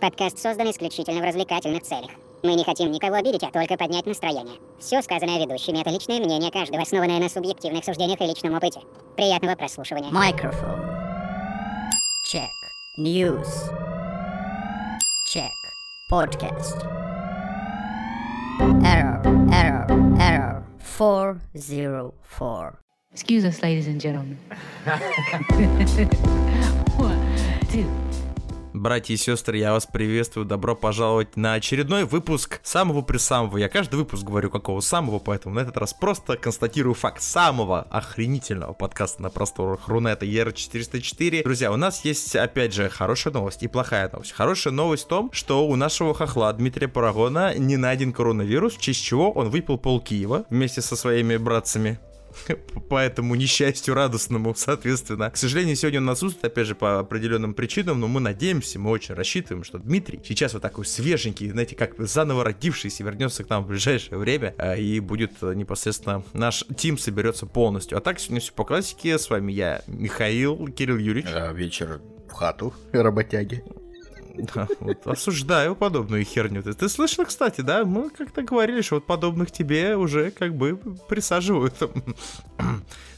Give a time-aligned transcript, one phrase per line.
[0.00, 2.10] Подкаст создан исключительно в развлекательных целях.
[2.42, 4.58] Мы не хотим никого обидеть, а только поднять настроение.
[4.78, 8.80] Все сказанное ведущими— это личное мнение каждого, основанное на субъективных суждениях и личном опыте.
[9.14, 10.10] Приятного прослушивания.
[10.10, 10.80] Microphone.
[12.32, 12.48] Check.
[12.96, 13.46] News.
[15.34, 15.52] Check.
[16.10, 16.82] Podcast.
[18.82, 19.20] Error.
[19.52, 19.86] Error.
[20.18, 20.64] Error.
[20.96, 22.78] 404.
[23.12, 24.38] Excuse us, ladies and gentlemen.
[26.96, 27.20] One,
[27.68, 27.86] two.
[28.80, 30.46] Братья и сестры, я вас приветствую.
[30.46, 33.58] Добро пожаловать на очередной выпуск самого при самого.
[33.58, 38.72] Я каждый выпуск говорю какого самого, поэтому на этот раз просто констатирую факт самого охренительного
[38.72, 41.42] подкаста на просторах Рунета ER404.
[41.42, 44.32] Друзья, у нас есть, опять же, хорошая новость и плохая новость.
[44.32, 49.04] Хорошая новость в том, что у нашего хохла Дмитрия Парагона не найден коронавирус, в честь
[49.04, 52.00] чего он выпил пол Киева вместе со своими братцами
[52.88, 55.30] по этому несчастью радостному, соответственно.
[55.30, 59.14] К сожалению, сегодня он отсутствует, опять же, по определенным причинам, но мы надеемся, мы очень
[59.14, 63.68] рассчитываем, что Дмитрий сейчас вот такой свеженький, знаете, как заново родившийся, вернется к нам в
[63.68, 67.98] ближайшее время а, и будет э, непосредственно наш тим соберется полностью.
[67.98, 71.30] А так, сегодня все по классике, с вами я, Михаил, Кирилл Юрьевич.
[71.32, 73.62] А, вечер в хату работяги.
[74.54, 76.62] Да, вот, осуждаю подобную херню.
[76.62, 77.84] Ты, ты слышал, кстати, да?
[77.84, 80.76] Мы как-то говорили, что вот подобных тебе уже как бы
[81.08, 81.74] присаживают.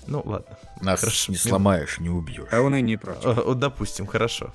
[0.08, 0.58] Ну, ладно.
[0.80, 1.30] Нас Хорошо.
[1.30, 2.48] не сломаешь, не убьешь.
[2.50, 3.24] А он и не против.
[3.24, 4.52] Э, Вот, допустим, хорошо.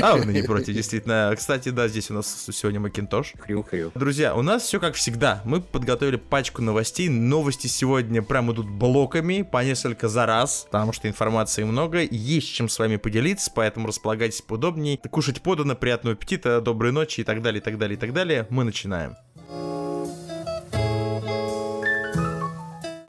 [0.00, 1.32] А, он не против, действительно.
[1.36, 3.34] Кстати, да, здесь у нас сегодня Макинтош.
[3.38, 3.92] Хрю-хрю.
[3.94, 5.42] Друзья, у нас все как всегда.
[5.44, 7.08] Мы подготовили пачку новостей.
[7.08, 12.02] Новости сегодня прям идут блоками, по несколько за раз, потому что информации много.
[12.02, 14.98] Есть чем с вами поделиться, поэтому располагайтесь поудобнее.
[14.98, 18.46] Кушать подано, приятного аппетита, доброй ночи и так далее, и так далее, и так далее.
[18.50, 19.16] Мы начинаем.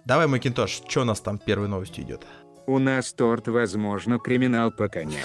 [0.06, 2.26] Давай, Макинтош, что у нас там первой новостью идет?
[2.66, 5.20] У нас торт, возможно, криминал по коням.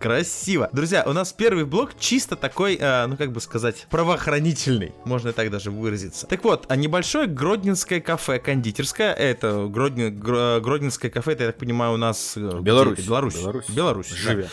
[0.00, 0.68] Красиво.
[0.72, 5.32] Друзья, у нас первый блок чисто такой, э, ну как бы сказать, правоохранительный, можно и
[5.32, 6.26] так даже выразиться.
[6.26, 11.58] Так вот, а небольшое Гродненское кафе, кондитерское, это Гроднен, Гро- Гродненское кафе, это, я так
[11.58, 12.34] понимаю, у нас...
[12.36, 12.98] э, Беларусь.
[12.98, 13.06] где?
[13.06, 13.36] Беларусь.
[13.36, 13.68] Беларусь.
[13.68, 14.12] Беларусь.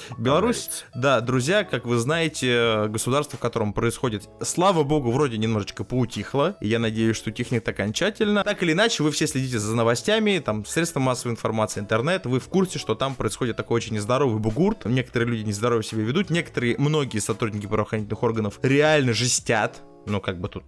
[0.10, 0.16] Да.
[0.18, 6.56] Беларусь, да, друзья, как вы знаете, государство, в котором происходит, слава богу, вроде немножечко поутихло,
[6.62, 8.44] и я надеюсь, что утихнет окончательно.
[8.44, 12.48] Так или иначе, вы все следите за новостями, там, средства массовой информации, интернет, вы в
[12.48, 17.20] курсе, что там происходит такой очень нездоровый бугурт, некоторые люди нездорово себя ведут, некоторые, многие
[17.20, 20.64] сотрудники правоохранительных органов реально жестят, ну, как бы тут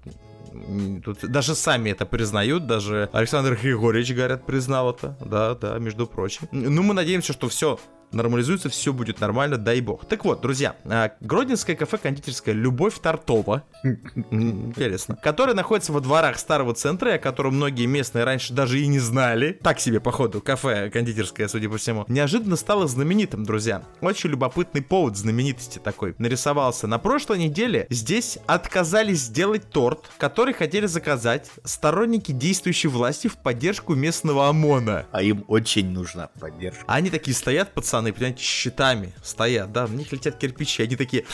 [1.06, 5.18] Тут даже сами это признают, даже Александр Григорьевич, говорят, признал это.
[5.24, 6.48] Да, да, между прочим.
[6.52, 7.80] Ну, мы надеемся, что все
[8.14, 10.06] нормализуется, все будет нормально, дай бог.
[10.06, 13.64] Так вот, друзья, а, Гродненское кафе кондитерское «Любовь Тартова»,
[14.32, 19.00] интересно, которое находится во дворах старого центра, о котором многие местные раньше даже и не
[19.00, 19.60] знали.
[19.62, 22.06] Так себе, походу, кафе кондитерское, судя по всему.
[22.08, 23.84] Неожиданно стало знаменитым, друзья.
[24.02, 26.88] Очень любопытный повод знаменитости такой нарисовался.
[26.88, 33.96] На прошлой неделе здесь отказались сделать торт, который хотели заказать сторонники действующей власти в поддержку
[33.96, 35.06] местного ОМОНа.
[35.12, 36.84] А им очень нужна поддержка.
[36.88, 41.26] Они такие стоят, пацаны, понимаете, щитами стоят, да, в них летят кирпичи, они такие,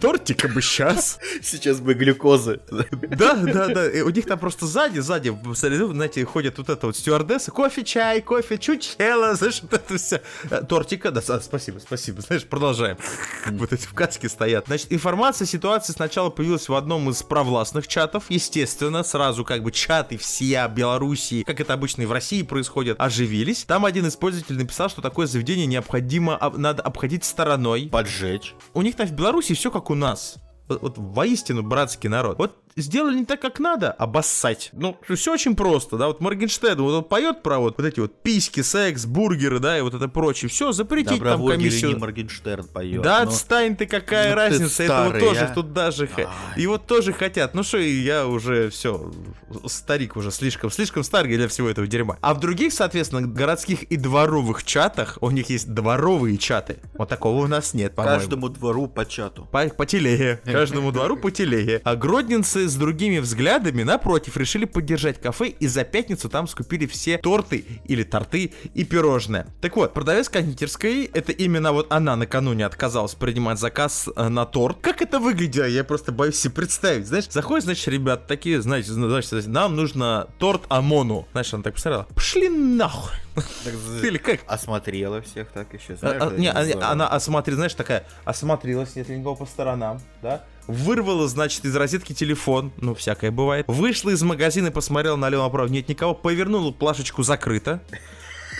[0.00, 1.18] тортика бы сейчас.
[1.42, 2.60] Сейчас бы глюкозы.
[2.70, 3.90] Да, да, да.
[3.90, 8.20] И у них там просто сзади, сзади, знаете, ходят вот это вот стюардесса, кофе, чай,
[8.20, 10.20] кофе, чучело, знаешь, вот это все.
[10.68, 12.20] Тортика, да, а, спасибо, спасибо.
[12.20, 12.98] Знаешь, продолжаем.
[13.46, 14.66] Вот эти в каске стоят.
[14.66, 18.24] Значит, информация о ситуации сначала появилась в одном из провластных чатов.
[18.28, 23.64] Естественно, сразу как бы чаты всея Белоруссии, как это обычно и в России происходит, оживились.
[23.64, 27.88] Там один из пользователей написал, что такое заведение необходимо, об- надо обходить стороной.
[27.90, 28.54] Поджечь.
[28.74, 30.36] У них там в Беларуси все как у нас.
[30.68, 32.38] Вот, вот воистину братский народ.
[32.38, 34.70] Вот сделали не так, как надо, обоссать.
[34.72, 38.22] Ну, все очень просто, да, вот Моргенштерн, вот он поет про вот, вот эти вот
[38.22, 40.48] письки, секс, бургеры, да, и вот это прочее.
[40.48, 41.98] Все, запретить там Добровольный не комиссию.
[41.98, 43.02] Моргенштерн поет.
[43.02, 45.54] Да но- отстань ты, какая ну ты разница, этого старый, тоже а.
[45.54, 46.26] тут даже, Ай.
[46.56, 47.54] его тоже хотят.
[47.54, 49.10] Ну что, я уже все,
[49.66, 52.18] старик уже слишком, слишком старый для всего этого дерьма.
[52.20, 56.78] А в других, соответственно, городских и дворовых чатах, у них есть дворовые чаты.
[56.94, 58.18] Вот такого у нас нет, по-моему.
[58.18, 59.48] Каждому двору по чату.
[59.50, 60.40] По, по телеге.
[60.44, 61.80] Каждому двору по телеге.
[61.84, 67.18] А гродненцы с другими взглядами, напротив, решили поддержать кафе и за пятницу там скупили все
[67.18, 69.46] торты или торты и пирожное.
[69.60, 74.78] Так вот, продавец кондитерской, это именно вот она накануне отказалась принимать заказ э, на торт.
[74.80, 75.64] Как это выглядело?
[75.66, 77.06] Я просто боюсь себе представить.
[77.06, 81.28] Знаешь, заходят, значит, ребят такие, знаете, значит, нам нужно торт ОМОНу.
[81.32, 82.06] Знаешь, она так посмотрела.
[82.14, 83.12] Пошли нахуй.
[84.02, 84.40] Или как?
[84.46, 86.22] Осмотрела всех так еще, А, знаешь?
[86.22, 86.90] а, не, а- знаю.
[86.90, 90.44] она осмотрела, знаешь, такая, осмотрелась, нет ли никого по сторонам, да?
[90.66, 93.66] Вырвала, значит, из розетки телефон, ну, всякое бывает.
[93.68, 97.80] Вышла из магазина, посмотрела налево направо, нет никого, повернула плашечку закрыто.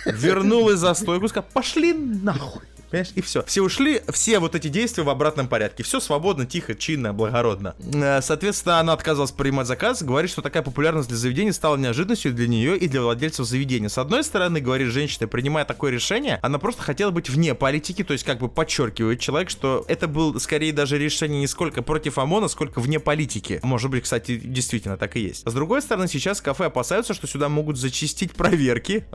[0.05, 2.63] Вернулась за стойку, сказала, пошли нахуй.
[2.89, 3.11] Понимаешь?
[3.15, 3.43] И все.
[3.43, 5.83] Все ушли, все вот эти действия в обратном порядке.
[5.83, 7.75] Все свободно, тихо, чинно, благородно.
[7.93, 12.47] Э, Соответственно, она отказалась принимать заказ, говорит, что такая популярность для заведения стала неожиданностью для
[12.47, 13.89] нее и для владельцев заведения.
[13.89, 18.13] С одной стороны, говорит женщина, принимая такое решение, она просто хотела быть вне политики, то
[18.13, 22.47] есть как бы подчеркивает человек, что это был скорее даже решение не сколько против ОМОНа,
[22.47, 23.59] сколько вне политики.
[23.63, 25.47] Может быть, кстати, действительно так и есть.
[25.47, 29.05] С другой стороны, сейчас кафе опасаются, что сюда могут зачистить проверки.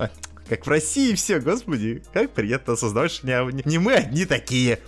[0.48, 4.80] Как в России все, господи, как приятно осознавать, что не, не мы одни такие.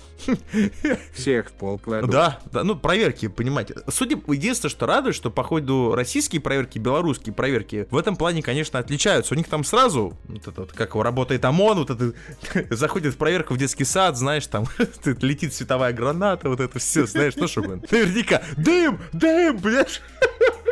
[1.15, 2.11] Всех в пол кладут.
[2.11, 3.77] Да, да, ну проверки, понимаете.
[3.89, 8.79] Судя, единственное, что радует, что по ходу российские проверки, белорусские проверки в этом плане, конечно,
[8.79, 9.35] отличаются.
[9.35, 12.15] У них там сразу, вот это вот, как работает ОМОН, вот это,
[12.75, 14.67] заходит в проверку в детский сад, знаешь, там
[15.21, 20.01] летит световая граната, вот это все, знаешь, ну чтобы наверняка дым, дым, блядь.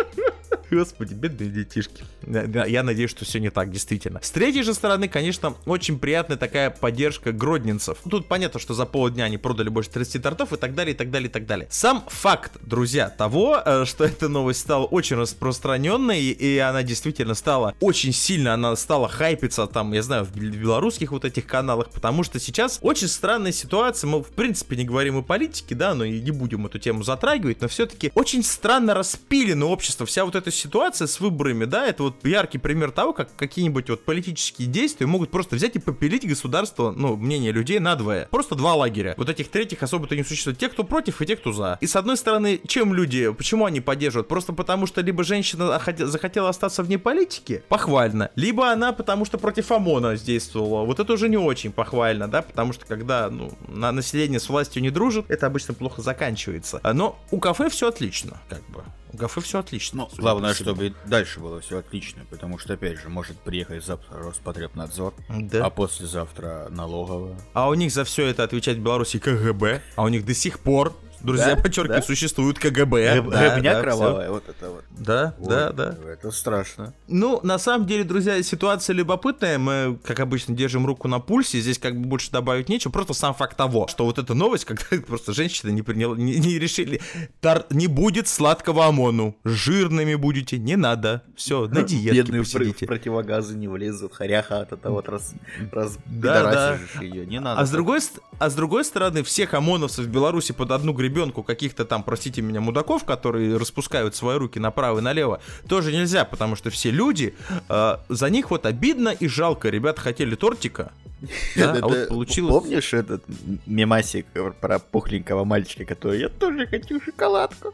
[0.73, 2.03] Господи, бедные детишки.
[2.27, 4.21] Я надеюсь, что все не так, действительно.
[4.23, 7.99] С третьей же стороны, конечно, очень приятная такая поддержка гродненцев.
[8.09, 11.11] Тут понятно, что за полдня они продали больше 30 тортов и так далее, и так
[11.11, 11.69] далее, и так далее.
[11.71, 17.75] Сам факт, друзья, того, э, что эта новость стала очень распространенной, и она действительно стала
[17.81, 22.23] очень сильно, она стала хайпиться там, я знаю, в бел- белорусских вот этих каналах, потому
[22.23, 26.19] что сейчас очень странная ситуация, мы в принципе не говорим о политике, да, но и
[26.19, 31.07] не будем эту тему затрагивать, но все-таки очень странно распилено общество, вся вот эта ситуация
[31.07, 35.57] с выборами, да, это вот яркий пример того, как какие-нибудь вот политические действия могут просто
[35.57, 38.29] взять и попилить государство, ну, мнение людей надвое.
[38.31, 39.15] Просто два лагеря.
[39.17, 40.59] Вот этих третьих особо-то не существует.
[40.59, 41.79] Те, кто против, и те, кто за.
[41.81, 44.29] И с одной стороны, чем люди, почему они поддерживают?
[44.29, 49.71] Просто потому, что либо женщина захотела остаться вне политики, похвально, либо она потому, что против
[49.73, 50.85] ОМОНа действовала.
[50.85, 54.83] Вот это уже не очень похвально, да, потому что когда, ну, на население с властью
[54.83, 56.81] не дружит, это обычно плохо заканчивается.
[56.93, 58.85] Но у кафе все отлично, как бы.
[59.13, 59.99] У кафе все отлично.
[59.99, 63.85] Ну, судя главное, чтобы и дальше было все отлично, потому что, опять же, может приехать
[63.85, 65.67] завтра Роспотребнадзор, Да.
[65.67, 67.37] а послезавтра налоговая.
[67.53, 70.59] А у них за все это отвечает в Беларуси КГБ, а у них до сих
[70.61, 71.63] пор, друзья, Да?
[71.63, 72.07] подчеркиваю, Да?
[72.07, 73.23] существует КГБ.
[73.23, 74.85] Да, Гребня да, кровавая, вот это вот.
[74.91, 75.97] Да, да, Ой, да.
[76.13, 76.93] Это страшно.
[77.09, 79.59] Ну, на самом деле, друзья, ситуация любопытная.
[79.59, 81.61] Мы, как обычно, держим руку на пульсе.
[81.61, 82.91] Здесь как бы больше добавить нечего.
[82.93, 86.59] Просто сам факт того, что вот эта новость, когда просто женщина не приняла, не, не
[86.59, 87.01] решили,
[87.41, 89.37] тар, не будет сладкого ОМОНу.
[89.45, 91.23] Жирными будете, не надо.
[91.37, 92.87] Все, на диетке Бедные в посидите.
[92.87, 95.33] противогазы не влезут, хоряха от этого вот раз,
[95.71, 97.27] раз Да, пидорасишь ее.
[97.27, 97.61] Не надо.
[97.61, 101.45] А с, другой, ст- а с другой стороны, всех ОМОНовцев в Беларуси под одну гребенку
[101.45, 106.57] каких-то там, простите меня, мудаков, которые распускают свои руки направо и налево, тоже нельзя, потому
[106.57, 107.37] что все люди,
[107.69, 109.69] э, за них вот обидно и жалко.
[109.69, 110.91] Ребята хотели тортика,
[111.57, 112.53] да, а вот получилось...
[112.53, 113.23] Помнишь этот
[113.67, 114.27] мемасик
[114.61, 117.73] про пухленького мальчика, который «Я тоже хочу шоколадку».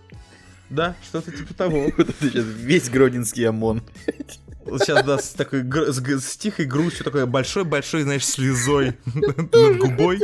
[0.68, 1.90] Да, что-то типа того.
[1.96, 3.82] Вот это сейчас весь гродненский ОМОН.
[4.78, 10.20] Сейчас, да, с такой с, с тихой грустью, такой большой-большой, знаешь, слезой над губой.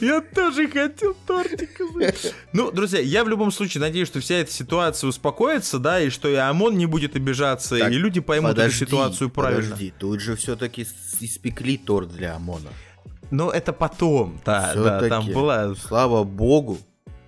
[0.00, 1.84] Я тоже хотел тортика.
[2.52, 6.28] Ну, друзья, я в любом случае надеюсь, что вся эта ситуация успокоится, да, и что
[6.28, 9.62] и ОМОН не будет обижаться, Так, и люди поймут Подожди, эту ситуацию правильно.
[9.62, 10.86] Подожди, тут же все-таки
[11.20, 12.70] испекли торт для ОМОНа.
[13.30, 15.74] Но это потом, да, да, там была...
[15.74, 16.78] Слава богу,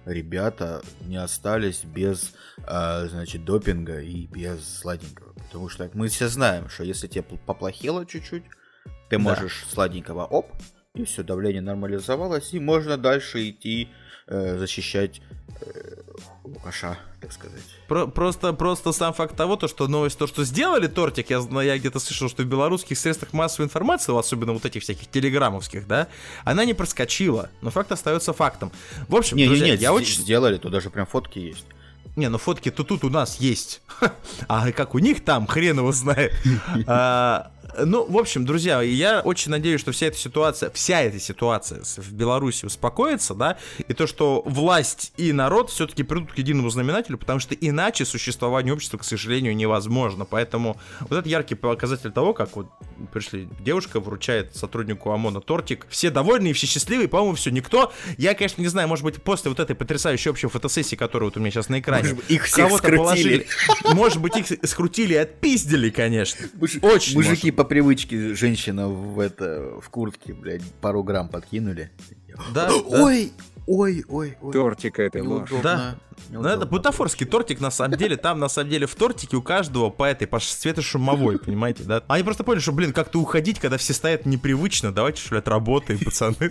[0.05, 2.35] ребята не остались без,
[2.67, 5.34] а, значит, допинга и без сладенького.
[5.55, 8.43] Потому что мы все знаем, что если тебе пл- поплохело чуть-чуть,
[9.09, 9.19] ты Да.
[9.21, 10.51] можешь сладенького оп,
[10.97, 13.89] и все, давление нормализовалось, и можно дальше идти
[14.27, 15.21] э, защищать
[15.61, 15.94] э,
[16.43, 17.63] Лукаша, так сказать.
[17.87, 21.69] Про- просто, просто сам факт того, то, что новость, то, что сделали тортик, я, знаю,
[21.69, 26.08] я где-то слышал, что в белорусских средствах массовой информации, особенно вот этих всяких телеграммовских, да,
[26.44, 28.73] она не проскочила, но факт остается фактом.
[29.06, 30.20] В общем, друзья, Не-не-не, я сде- очень...
[30.20, 31.67] сделали, тут даже прям фотки есть.
[32.17, 33.83] Не, ну фотки-то тут у нас есть.
[34.49, 36.33] А как у них там, хрен его знает.
[36.87, 37.51] А,
[37.85, 42.13] Ну, в общем, друзья, я очень надеюсь, что вся эта ситуация, вся эта ситуация в
[42.13, 47.41] Беларуси успокоится, да, и то, что власть и народ все-таки придут к единому знаменателю, потому
[47.41, 50.25] что иначе существование общества, к сожалению, невозможно.
[50.25, 52.67] Поэтому вот это яркий показатель того, как вот
[53.13, 58.35] пришли, девушка вручает сотруднику ОМОНа тортик, все довольны и все счастливые, по-моему, все, никто, я,
[58.35, 61.51] конечно, не знаю, может быть, после вот этой потрясающей общей фотосессии, которая вот у меня
[61.51, 62.97] сейчас на экране, Может их всех кого-то скрутили.
[62.99, 63.47] положили,
[63.95, 66.47] может быть, их скрутили и отпиздили, конечно.
[66.55, 67.57] Муж- Очень Мужики может.
[67.65, 71.91] По привычке женщина в это в куртке, блядь, пару грамм подкинули.
[72.53, 72.75] Да, да.
[72.75, 73.33] Ой,
[73.67, 74.53] ой, ой, ой.
[74.53, 75.51] Тортик это ложь.
[75.51, 75.97] Неудобно, Да.
[76.29, 76.67] Ну, это неудобно.
[76.67, 78.17] бутафорский тортик, на самом деле.
[78.17, 82.03] Там, на самом деле, в тортике у каждого по этой, по светошумовой, понимаете, да?
[82.09, 84.93] Они просто поняли, что, блин, как-то уходить, когда все стоят непривычно.
[84.93, 86.51] Давайте, что ли, отработаем, пацаны.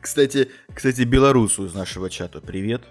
[0.00, 2.82] Кстати, кстати, белорусу из нашего чата привет.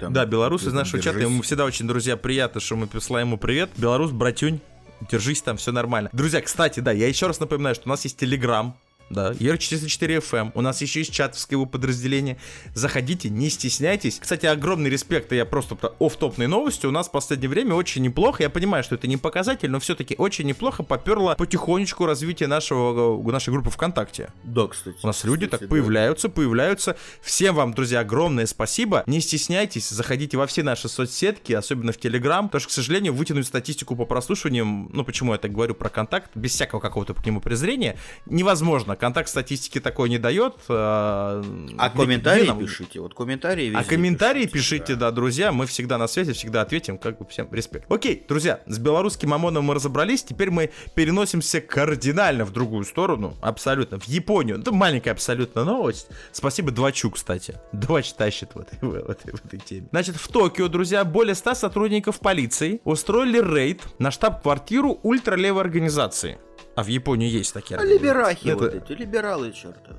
[0.00, 1.32] Там- Да, белорус из нашего чата, держись.
[1.32, 3.70] ему всегда очень, друзья, приятно, что мы посылаем ему привет.
[3.76, 4.60] Белорус, братюнь,
[5.00, 6.10] держись там, все нормально.
[6.12, 8.76] Друзья, кстати, да, я еще раз напоминаю, что у нас есть Телеграм,
[9.10, 10.38] да, ER44FM.
[10.38, 10.52] эм.
[10.54, 12.38] У нас еще есть чатовское его подразделение.
[12.74, 14.18] Заходите, не стесняйтесь.
[14.20, 16.86] Кстати, огромный респект, я просто оф-топные новости.
[16.86, 18.42] У нас в последнее время очень неплохо.
[18.42, 23.30] Я понимаю, что это не показатель, но все-таки очень неплохо поперло потихонечку развитие нашего, э,
[23.32, 24.30] нашей группы ВКонтакте.
[24.44, 24.96] Да, кстати.
[25.02, 25.74] У нас люди Кстати, так да.
[25.74, 26.96] появляются, появляются.
[27.22, 29.02] Всем вам, друзья, огромное спасибо.
[29.06, 33.46] Не стесняйтесь, заходите во все наши соцсетки, особенно в Телеграм, потому что, к сожалению, вытянуть
[33.46, 37.40] статистику по прослушиваниям, ну почему я так говорю про контакт, без всякого какого-то к нему
[37.40, 37.96] презрения,
[38.26, 38.96] невозможно.
[38.98, 40.54] Контакт статистики такой не дает.
[40.68, 41.42] А,
[41.78, 43.00] А где- комментарии нам- пишите.
[43.00, 47.26] Вот комментарии а комментарии пишите, да, друзья, мы всегда на связи, всегда ответим, как бы
[47.26, 47.90] всем респект.
[47.90, 53.98] Окей, друзья, с белорусским ОМОНом мы разобрались, теперь мы переносимся кардинально в другую сторону, абсолютно,
[53.98, 54.58] в Японию.
[54.58, 56.08] Это маленькая абсолютно новость.
[56.32, 57.54] Спасибо Двачу, кстати.
[57.72, 59.88] Двач тащит в этой, в, этой, в этой теме.
[59.90, 66.38] Значит, в Токио, друзья, более 100 сотрудников полиции устроили рейд на штаб-квартиру ультралевой организации.
[66.74, 68.04] А в Японии есть такие А организации.
[68.06, 69.98] либерахи Это- вот эти, либералы чертовы.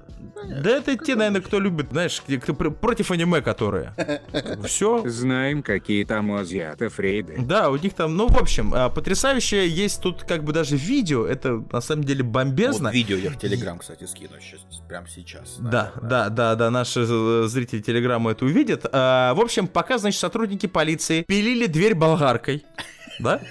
[0.61, 3.93] Да это те, наверное, кто любит, знаешь, кто пр- против аниме, которые.
[4.65, 5.07] Все.
[5.07, 7.37] Знаем, какие там у азиатов рейды.
[7.39, 11.25] Да, у них там, ну, в общем, а, потрясающе есть тут как бы даже видео,
[11.25, 12.89] это на самом деле бомбезно.
[12.89, 15.57] Вот видео я в Телеграм, кстати, скину сейчас, прямо сейчас.
[15.59, 17.05] Да, да, да, да, наши
[17.47, 18.85] зрители Телеграма это увидят.
[18.91, 22.65] А, в общем, пока, значит, сотрудники полиции пилили дверь болгаркой,
[23.19, 23.41] да?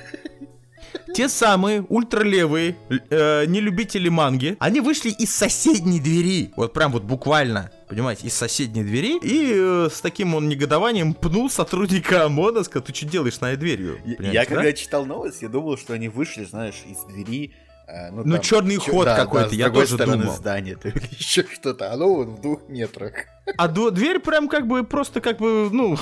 [1.15, 2.77] Те самые ультралевые
[3.11, 8.85] э, нелюбители манги, они вышли из соседней двери, вот прям вот буквально, понимаете, из соседней
[8.85, 13.55] двери, и э, с таким он негодованием пнул сотрудника ОМОНа, сказал, ты что делаешь на
[13.57, 13.99] дверью?
[14.05, 14.45] Я, да?
[14.47, 17.53] когда читал новость, я думал, что они вышли, знаешь, из двери.
[17.89, 20.33] э, ну, Ну, там, чёрный чё- ход да, какой-то, да, я тоже думал.
[20.35, 21.91] здания, то или еще что-то.
[21.93, 23.13] Оно вот в двух метрах.
[23.57, 25.97] А дверь прям как бы просто как бы, ну,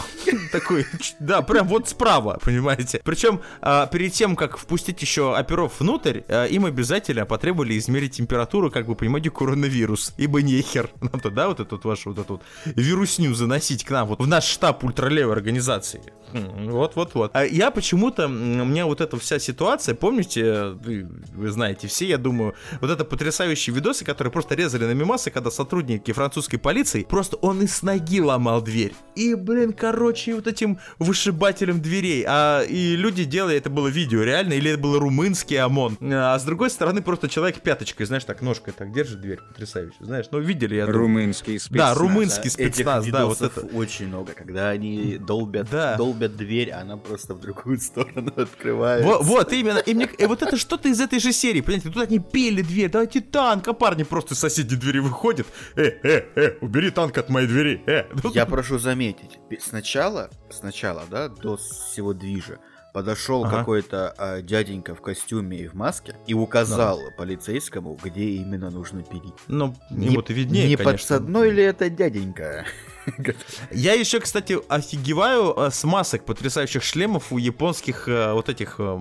[0.53, 0.87] такой,
[1.21, 3.01] да, прям вот справа, понимаете.
[3.05, 8.71] Причем а, перед тем, как впустить еще оперов внутрь, а, им обязательно потребовали измерить температуру,
[8.71, 10.15] как бы, понимаете, коронавирус.
[10.17, 14.09] Ибо нехер нам туда вот эту вот вашу вот эту вот вирусню заносить к нам,
[14.09, 16.03] вот в наш штаб ультралевой организации.
[16.33, 17.31] Вот-вот-вот.
[17.35, 22.19] А я почему-то, у меня вот эта вся ситуация, помните, вы, вы знаете все, я
[22.19, 27.36] думаю, вот это потрясающие видосы, которые просто резали на мимасы, когда сотрудники французской полиции, просто
[27.43, 28.93] он из ноги ломал дверь.
[29.15, 32.23] И, блин, короче, вот этим вышибателем дверей.
[32.29, 35.97] А, и люди делали, это было видео реально, или это было румынский ОМОН.
[36.13, 40.27] А с другой стороны, просто человек пяточкой, знаешь, так ножкой так держит дверь, потрясающе, знаешь.
[40.31, 41.01] Ну, видели, я думаю.
[41.01, 41.95] Румынский спецназ.
[41.95, 43.61] Да, румынский Этих спецназ, да, вот это.
[43.75, 45.97] очень много, когда они долбят, Да.
[45.97, 49.09] долбят дверь, а она просто в другую сторону открывается.
[49.09, 49.79] Вот, вот именно.
[49.79, 52.91] И, мне, и вот это что-то из этой же серии, понимаете, тут они пели дверь,
[52.91, 55.47] давайте танк, а парни просто из соседней двери выходят.
[55.75, 58.05] Э, э, э, убери танк от моей двери, э.
[58.23, 62.59] Ну, Я прошу заметить, сначала, сначала, да, до всего движа,
[62.97, 63.59] подошел Ага.
[63.59, 69.35] какой-то а, дяденька в костюме и в маске и указал полицейскому, где именно нужно пилить.
[69.49, 70.93] Ну, ему-то виднее, не конечно.
[70.93, 72.65] подсадной ли это дяденька?
[73.71, 78.99] Я еще, кстати, офигеваю э, с масок потрясающих шлемов у японских э, вот этих э,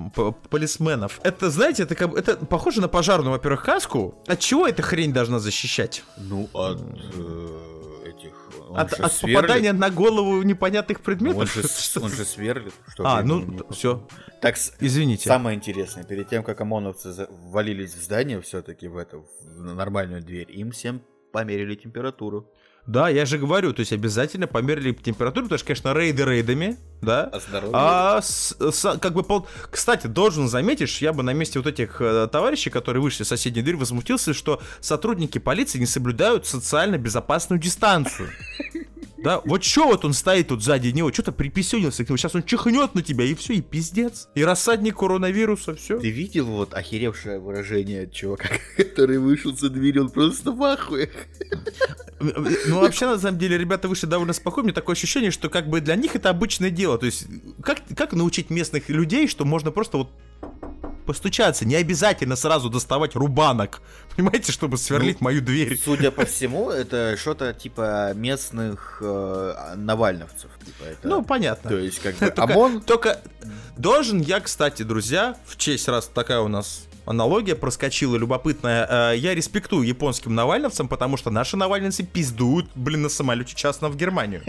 [0.50, 1.22] полисменов.
[1.24, 4.15] Это, знаете, это, как, это похоже на пожарную, во-первых, каску.
[4.27, 6.03] От чего эта хрень должна защищать?
[6.17, 6.82] Ну, от
[7.15, 7.75] э,
[8.74, 9.36] От, от сверлит.
[9.41, 11.39] попадания на голову непонятных предметов?
[11.41, 11.63] Он же,
[12.01, 12.74] он же сверлит.
[12.88, 14.07] Что А, ну, не все,
[14.41, 15.27] Так, извините.
[15.27, 20.51] самое интересное, перед тем, как ОМОНовцы ввалились в здание все-таки в эту в нормальную дверь,
[20.51, 22.50] им всем померили температуру.
[22.87, 27.23] Да, я же говорю, то есть обязательно померили температуру, потому что, конечно, рейды рейдами, да.
[27.33, 27.71] А здоровье?
[27.73, 29.47] А с- с- как бы пол...
[29.71, 33.63] Кстати, должен заметить, я бы на месте вот этих э, товарищей, которые вышли в соседнюю
[33.63, 38.29] дверь, возмутился, что сотрудники полиции не соблюдают социально безопасную дистанцию.
[39.25, 42.44] Да, вот что вот он стоит тут сзади него, что-то приписюнился к нему, сейчас он
[42.44, 44.29] чихнет на тебя, и все, и пиздец.
[44.36, 46.00] И рассадник коронавируса, все.
[46.00, 51.10] Ты видел вот охеревшее выражение чувака, который вышел за дверь, он просто в ахуе.
[52.20, 54.65] Ну, вообще, на самом деле, ребята вышли довольно спокойно.
[54.65, 57.00] Мне такое ощущение, что как бы для них это обычное дело.
[57.00, 57.25] То есть,
[57.63, 60.12] как, как научить местных людей, что можно просто вот
[61.05, 63.82] постучаться, не обязательно сразу доставать рубанок,
[64.15, 65.77] понимаете, чтобы сверлить мою дверь.
[65.84, 70.50] Судя по всему, это что-то типа местных э, навальновцев.
[70.65, 71.69] Типа это, Ну, понятно.
[71.69, 72.81] То есть, как бы, Только, ОМОН...
[72.81, 73.22] только
[73.77, 79.12] должен я, кстати, друзья, в честь раз такая у нас аналогия проскочила любопытная.
[79.13, 83.95] э, Я респектую японским навальновцам, потому что наши навальницы пиздуют, блин, на самолете частно в
[83.95, 84.41] Германию.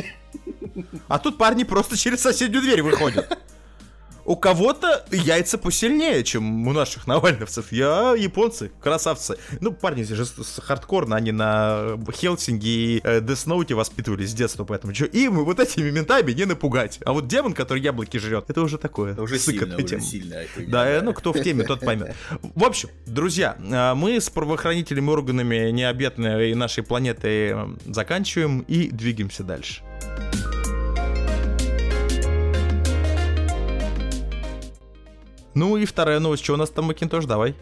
[1.08, 3.38] А тут парни просто через соседнюю дверь выходят.
[4.26, 7.70] У кого-то яйца посильнее, чем у наших навальновцев.
[7.70, 9.38] Я японцы, красавцы.
[9.60, 10.24] Ну, парни же
[10.62, 15.90] хардкорно, они на Хелсинге и э, Десноуте воспитывались с детства, поэтому что, им вот этими
[15.90, 16.98] ментами не напугать.
[17.04, 19.12] А вот демон, который яблоки жрет, это уже такое.
[19.12, 20.36] Это уже сильно, уже сильно.
[20.68, 22.14] Да, э, ну кто в теме, тот поймет.
[22.42, 29.44] В общем, друзья, э, мы с правоохранительными органами необъятной нашей планеты э, заканчиваем и двигаемся
[29.44, 29.82] дальше.
[35.56, 37.56] Ну и вторая новость, что у нас там, Макинтош, давай.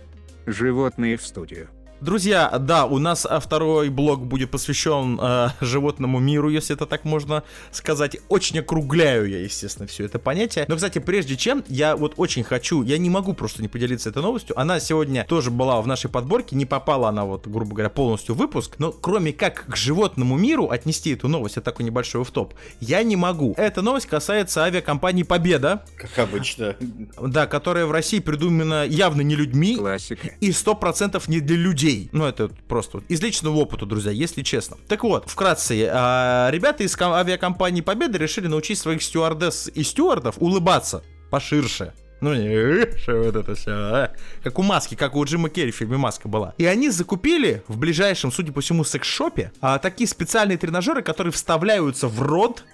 [0.47, 1.69] Животные в студию.
[2.01, 7.05] Друзья, да, у нас а, второй блок будет посвящен э, животному миру, если это так
[7.05, 8.19] можно сказать.
[8.29, 10.67] Очень округляю я, естественно, все это понятие.
[10.69, 14.23] Но, кстати, прежде чем, я вот очень хочу, я не могу просто не поделиться этой
[14.23, 14.59] новостью.
[14.59, 18.39] Она сегодня тоже была в нашей подборке, не попала она вот, грубо говоря, полностью в
[18.39, 18.75] выпуск.
[18.79, 22.35] Но кроме как к животному миру отнести эту новость, это такой небольшой в
[22.81, 23.55] я не могу.
[23.57, 26.77] Эта новость касается авиакомпании «Победа», Как обычно.
[27.21, 30.29] да, которая в России придумана явно не людьми, Классика.
[30.41, 31.84] и сто процентов не для людей.
[32.13, 34.77] Ну, это просто из личного опыта, друзья, если честно.
[34.89, 40.37] Так вот, вкратце, а, ребята из ком- авиакомпании Победа решили научить своих стюардесс и стюардов
[40.39, 41.93] улыбаться поширше.
[42.21, 44.11] Ну, не, «Э, что вот это все,
[44.43, 46.55] Как у Маски, как у Джима Керри в фильме Маска была.
[46.57, 52.09] И они закупили в ближайшем, судя по всему, секс-шопе а, такие специальные тренажеры, которые вставляются
[52.09, 52.65] в рот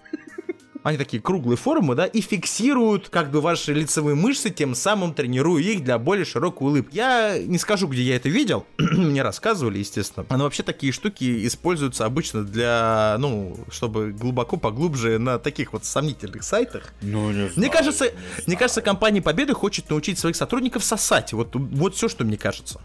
[0.83, 5.63] они такие круглые формы, да, и фиксируют как бы ваши лицевые мышцы, тем самым тренируя
[5.63, 6.97] их для более широкой улыбки.
[6.97, 10.25] Я не скажу, где я это видел, мне рассказывали, естественно.
[10.31, 16.43] Но вообще такие штуки используются обычно для, ну, чтобы глубоко, поглубже на таких вот сомнительных
[16.43, 16.93] сайтах.
[17.03, 18.59] Ну, не Мне знаю, кажется, не мне знаю.
[18.59, 21.33] кажется, компания Победы хочет научить своих сотрудников сосать.
[21.33, 22.81] Вот, вот все, что мне кажется.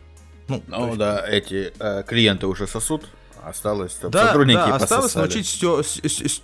[0.48, 3.06] Ну, Ну да, эти э, клиенты уже сосут.
[3.46, 5.24] Осталось, да, сотрудники да, осталось пососали.
[5.24, 5.84] научить все.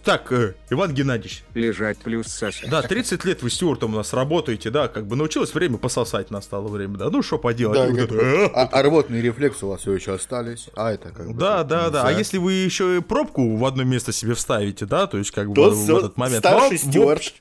[0.03, 2.70] Так, э, Иван Геннадьевич, Лежать плюс сосать.
[2.70, 6.67] Да, 30 лет вы стюартом у нас работаете, да, как бы научилось время пососать настало
[6.67, 7.79] время, да, ну что поделать.
[7.79, 10.67] Да, Вот это, а, а рвотные рефлексы у вас все еще остались.
[10.75, 11.39] А это как бы...
[11.39, 12.03] Да, да, да.
[12.03, 15.50] А если вы еще и пробку в одно место себе вставите, да, то есть как
[15.50, 16.46] бы То в, этот момент.
[16.46, 17.10] старший Во- стюард.
[17.20, 17.34] вообще-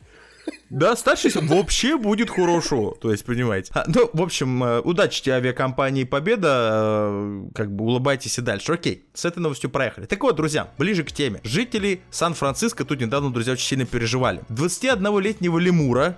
[0.71, 3.73] Да, старший стюард вообще будет хорошо, то есть, понимаете.
[3.75, 8.73] А, ну, в общем, э, удачи тебе авиакомпании Победа, э, как бы улыбайтесь и дальше.
[8.73, 10.07] Окей, с этой новостью проехали.
[10.07, 11.41] Так вот, друзья, ближе к теме.
[11.43, 14.43] Жители Сан-Франциско тут недавно, друзья, очень сильно переживали.
[14.49, 16.17] 21-летнего лемура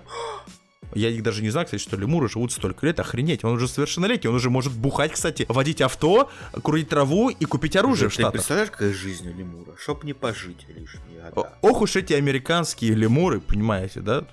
[0.95, 3.43] Я их даже не знаю, кстати, что лемуры живут столько лет, охренеть.
[3.43, 6.29] Он уже совершеннолетний, он уже может бухать, кстати, водить авто,
[6.61, 8.33] курить траву и купить оружие в Ты Штатах.
[8.33, 9.75] представляешь, какая жизнь у лемура?
[9.79, 11.53] Чтоб не пожить лишние О- года.
[11.61, 14.25] Ох уж эти американские лемуры, понимаете, да?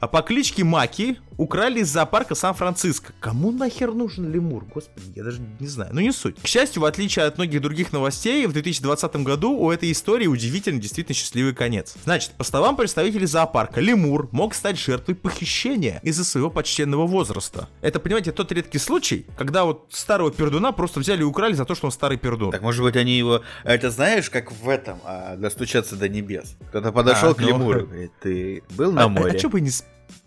[0.00, 3.12] А по кличке Маки украли из зоопарка Сан-Франциско.
[3.20, 4.64] Кому нахер нужен лемур?
[4.66, 5.90] Господи, я даже не знаю.
[5.94, 6.36] Ну не суть.
[6.40, 10.80] К счастью, в отличие от многих других новостей, в 2020 году у этой истории удивительно
[10.80, 11.94] действительно счастливый конец.
[12.04, 17.68] Значит, по словам представителей зоопарка, лемур мог стать жертвой похищения из-за своего почтенного возраста.
[17.80, 21.74] Это, понимаете, тот редкий случай, когда вот старого пердуна просто взяли и украли за то,
[21.74, 22.50] что он старый пердун.
[22.50, 23.42] Так может быть они его...
[23.64, 26.56] а Это знаешь, как в этом, а, достучаться до небес.
[26.68, 27.48] Кто-то подошел А, к ну.
[27.48, 29.38] лемуру, говорит, ты был А, на а, море?
[29.38, 29.70] чё бы не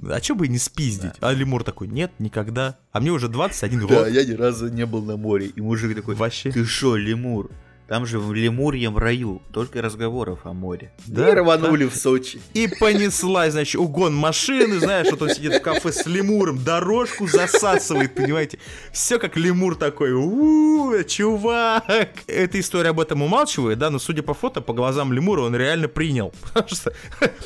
[0.09, 1.13] а чё бы и не спиздить?
[1.19, 2.77] А лемур такой, нет, никогда.
[2.91, 4.07] А мне уже 21 Да, год.
[4.09, 5.47] я ни разу не был на море.
[5.47, 6.51] И мужик такой, Вообще.
[6.51, 7.49] ты шо, лемур?
[7.93, 10.91] Там же в Лемурьем раю только разговоров о море.
[11.05, 12.41] Да, Да, и рванули в Сочи.
[12.55, 18.15] И понеслась, значит, угон машины, знаешь, вот он сидит в кафе с лемуром, дорожку засасывает,
[18.15, 18.57] понимаете?
[18.91, 22.09] Все как лемур такой, у чувак.
[22.25, 25.87] Эта история об этом умалчивает, да, но судя по фото, по глазам лемура он реально
[25.87, 26.33] принял.
[26.41, 26.93] Потому что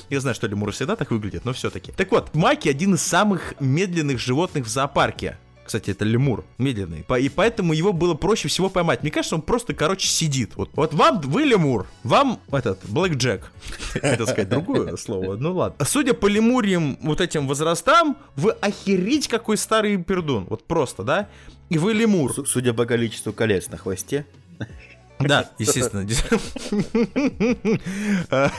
[0.10, 1.92] я знаю, что лемуры всегда так выглядят, но все-таки.
[1.92, 5.40] Так вот, Маки один из самых медленных животных в зоопарке.
[5.67, 7.06] Кстати, это лемур, медленный.
[7.19, 9.01] И поэтому его было проще всего поймать.
[9.03, 10.56] Мне кажется, он просто, короче, сидит.
[10.56, 13.51] Вот, вот вам, вы лемур, вам этот, Блэк Джек.
[13.93, 15.86] Хотел сказать другое слово, ну ладно.
[15.86, 20.45] Судя по лемурьим вот этим возрастам, вы охереть какой старый пердун.
[20.45, 21.27] Вот просто, да?
[21.69, 22.34] И вы лемур.
[22.34, 24.25] Су- Судя по количеству колец на хвосте.
[25.19, 26.08] Да, естественно.
[28.30, 28.51] А,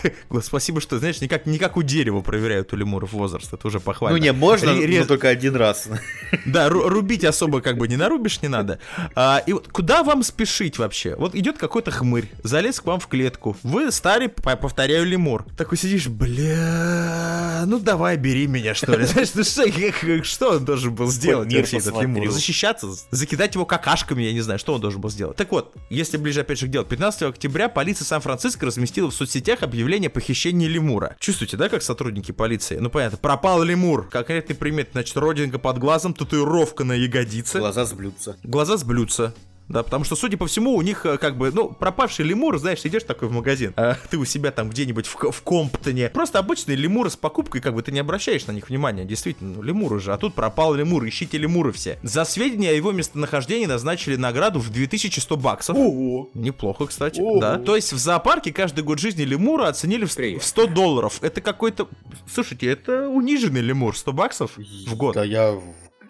[0.42, 3.52] Спасибо, что, знаешь, не как, не как у дерева проверяют у лемуров возраст.
[3.52, 4.16] Это уже похвально.
[4.18, 5.88] Ну не, можно, но только один раз.
[6.46, 8.78] Да, ру- рубить особо как бы не нарубишь, не надо.
[9.14, 11.14] А, и вот куда вам спешить вообще?
[11.16, 13.56] Вот идет какой-то хмырь, залез к вам в клетку.
[13.62, 15.44] Вы старый, по- повторяю, лемур.
[15.56, 19.04] Такой сидишь, бля, ну давай, бери меня, что ли.
[19.06, 22.30] Знаешь, ну что, что он должен был сделать вообще, этот лемур?
[22.30, 25.36] Защищаться, закидать его какашками, я не знаю, что он должен был сделать.
[25.36, 29.62] Так вот, если ближе опять же к делу, 15 октября полиция Сан-Франциско разместила в соцсетях
[29.62, 31.14] объявление о похищении лемура.
[31.20, 32.78] Чувствуете, да, как сотрудники полиции?
[32.78, 34.08] Ну понятно, пропал лемур.
[34.08, 37.58] Конкретный примет, значит, родинка под глазом, татуировка на ягодице.
[37.58, 38.36] Глаза сблются.
[38.42, 39.34] Глаза сблются.
[39.68, 42.80] Да, потому что, судя по всему, у них э, как бы, ну, пропавший лемур, знаешь,
[42.84, 46.08] идешь такой в магазин, а ты у себя там где-нибудь в, в Комптоне.
[46.08, 49.04] Просто обычные лемуры с покупкой, как бы ты не обращаешь на них внимания.
[49.04, 50.12] Действительно, ну, лемуры же.
[50.12, 51.98] А тут пропал лемур, ищите лемуры все.
[52.02, 55.76] За сведения о его местонахождении назначили награду в 2100 баксов.
[55.76, 56.30] Ого.
[56.32, 57.20] Неплохо, кстати.
[57.20, 57.40] Ого.
[57.40, 57.58] Да.
[57.58, 61.18] То есть в зоопарке каждый год жизни лемура оценили в, в 100 долларов.
[61.20, 61.88] Это какой-то...
[62.26, 63.96] Слушайте, это униженный лемур.
[63.96, 65.14] 100 баксов в год.
[65.14, 65.60] Да я...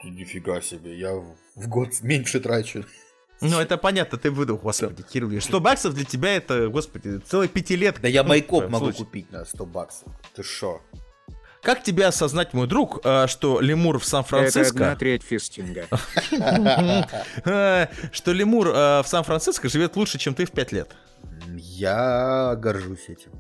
[0.05, 1.13] Нифига себе, я
[1.57, 2.85] в год меньше трачу.
[3.41, 5.41] Ну, это понятно, ты выдал, господи, Кирилл.
[5.41, 8.03] 100 баксов для тебя это, господи, целая пятилетка.
[8.03, 10.09] Да я Ну, майкоп могу купить на 100 баксов.
[10.35, 10.81] Ты шо?
[11.63, 14.97] Как тебе осознать, мой друг, э, что лемур в Это одна Сан-Франциско...
[14.99, 15.87] треть фистинга.
[17.45, 20.91] э, Что лемур э, в Сан-Франциско живет лучше, чем ты в 5 лет?
[21.57, 23.33] Я горжусь этим.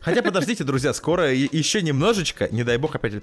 [0.00, 3.14] Хотя, подождите, друзья, скоро и- еще немножечко, не дай бог опять...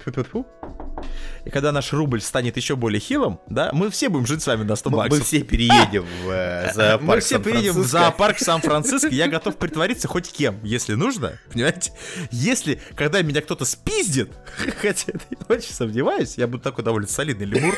[1.45, 4.63] И когда наш рубль станет еще более хилым, да, мы все будем жить с вами
[4.63, 5.27] на 100 Мы, мы баксов.
[5.27, 10.31] все переедем в э, зоопарк Мы все приедем в зоопарк Сан-Франциско, я готов притвориться хоть
[10.31, 11.91] кем, если нужно, понимаете?
[12.31, 14.31] Если, когда меня кто-то спиздит,
[14.81, 17.75] хотя я очень сомневаюсь, я буду такой довольно солидный лемур,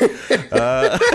[0.51, 0.97] а,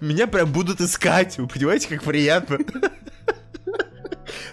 [0.00, 2.58] меня прям будут искать, вы понимаете, как приятно.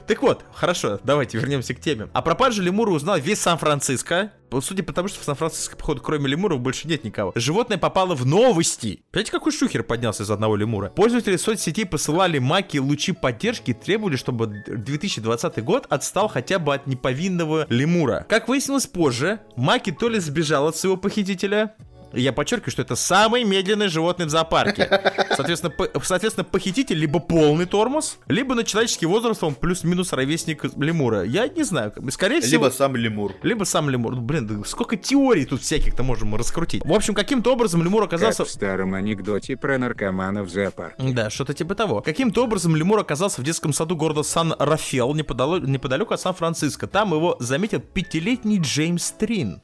[0.08, 2.08] Так вот, хорошо, давайте вернемся к теме.
[2.14, 4.32] А про пропаже лемура узнал весь Сан-Франциско.
[4.62, 7.32] Судя по тому, что в Сан-Франциско, походу, кроме лемуров больше нет никого.
[7.36, 9.04] Животное попало в новости.
[9.12, 10.90] Понимаете, какой шухер поднялся из одного лемура?
[10.90, 16.88] Пользователи соцсетей посылали Маки лучи поддержки и требовали, чтобы 2020 год отстал хотя бы от
[16.88, 18.26] неповинного лемура.
[18.30, 21.74] Как выяснилось позже, Маки то ли сбежал от своего похитителя,
[22.16, 24.90] я подчеркиваю, что это самый медленный животное в зоопарке.
[25.36, 31.24] Соответственно, по- соответственно, похититель либо полный тормоз, либо на человеческий возраст он плюс-минус ровесник лемура.
[31.24, 31.94] Я не знаю.
[32.10, 32.66] Скорее всего...
[32.66, 33.34] Либо сам лемур.
[33.44, 34.16] Либо сам лемур.
[34.16, 36.84] Ну, блин, да сколько теорий тут всяких-то можем раскрутить.
[36.86, 38.46] В общем, каким-то образом лемур Как оказался...
[38.46, 40.96] в старом анекдоте про наркоманов в зоопарке.
[41.14, 42.02] Да, что-то типа того.
[42.02, 46.88] Каким-то образом лемур оказался в детском саду города Сан-Рафел, неподалеку, неподалеку от Сан-Франциско.
[46.88, 49.62] Там его заметил пятилетний Джеймс Трин.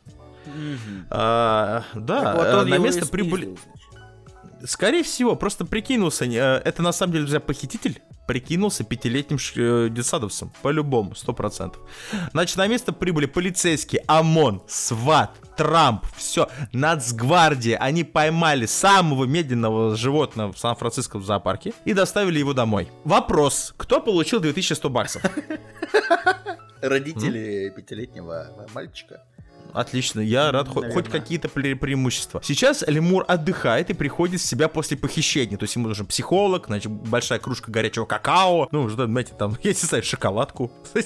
[1.09, 3.55] А, да, Так вот э, на место прибыли...
[4.63, 6.25] Скорее всего, просто прикинулся.
[6.25, 10.53] э, Это на самом деле, друзья, похититель прикинулся пятилетним ш- э, детсадовцем.
[10.61, 11.81] По-любому, сто процентов.
[12.31, 17.77] Значит, на место прибыли полицейские, ОМОН, СВАТ, Трамп, все, Нацгвардия.
[17.79, 22.87] Они поймали самого медленного животного в Сан-Франциско в зоопарке и доставили его домой.
[23.03, 25.23] Вопрос, кто получил 2100 баксов?
[26.81, 29.23] Родители пятилетнего мальчика.
[29.73, 31.11] Отлично, я рад хо- хоть Наверное.
[31.11, 32.41] какие-то пре- преимущества.
[32.43, 35.57] Сейчас лемур отдыхает и приходит в себя после похищения.
[35.57, 38.67] То есть ему нужен психолог, значит, большая кружка горячего какао.
[38.71, 40.71] Ну, что, знаете, там, я не знаю, шоколадку.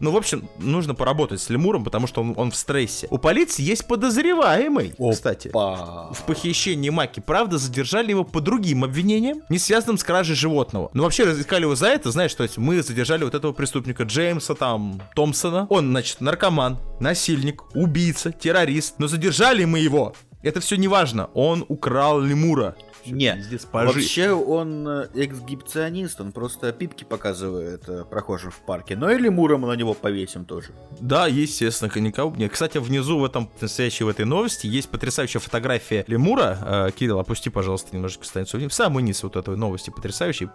[0.00, 3.06] Ну, в общем, нужно поработать с лемуром, потому что он, он в стрессе.
[3.10, 5.48] У полиции есть подозреваемый, кстати.
[5.48, 6.12] Па.
[6.12, 10.90] В похищении Маки, правда, задержали его по другим обвинениям, не связанным с кражей животного.
[10.94, 14.54] Но вообще разыскали его за это, знаешь, то есть мы задержали вот этого преступника Джеймса
[14.54, 15.66] там Томпсона.
[15.70, 18.98] Он, значит, наркоман, насильник, убийца, террорист.
[18.98, 20.14] Но задержали мы его.
[20.42, 21.30] Это все не важно.
[21.34, 22.76] Он украл лемура.
[23.02, 23.86] Всё, Не, пиздец, пожи.
[23.92, 28.96] вообще он э, эксгибиционист, он просто пипки показывает э, прохожим в парке.
[28.96, 30.68] Но и лемура мы на него повесим тоже.
[31.00, 31.90] Да, естественно,
[32.36, 32.52] нет.
[32.52, 36.58] Кстати, внизу в этом настоящей в этой новости есть потрясающая фотография лемура.
[36.60, 38.70] Э, Кирилл, опусти, пожалуйста, немножечко страницу вниз.
[38.72, 40.48] В самый низ вот этой новости потрясающей.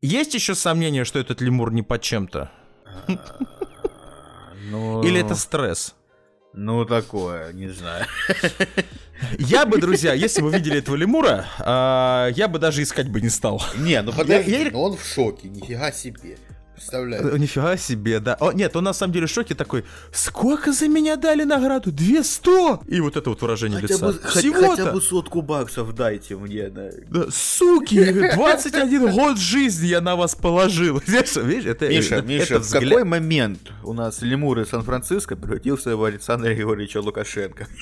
[0.00, 2.50] Есть еще сомнение, что этот лемур не под чем-то?
[4.70, 5.94] Ну, Или это стресс?
[6.56, 8.06] Ну, такое, не знаю.
[9.38, 13.28] Я бы, друзья, если бы видели этого лемура, а, я бы даже искать бы не
[13.28, 13.60] стал.
[13.76, 16.36] Не, ну подожди, я- он в шоке, нифига себе.
[16.74, 17.34] Представляю.
[17.34, 18.34] Э, Нифига себе, да.
[18.40, 21.92] О, нет, он на самом деле в шоке такой, сколько за меня дали награду?
[21.92, 22.88] 200!
[22.92, 24.06] И вот это вот выражение Хотя лица.
[24.06, 24.68] бы, Всего-то?
[24.76, 26.68] хотя бы сотку баксов дайте мне.
[26.68, 26.90] да.
[27.08, 28.02] Да, суки,
[28.34, 31.00] 21 год жизни я на вас положил.
[31.06, 34.68] Знаешь, видишь, это, Миша, это- Миша, это в взгляд- какой момент у нас лемур из
[34.68, 37.66] Сан-Франциско превратился в Александра Григорьевича Лукашенко?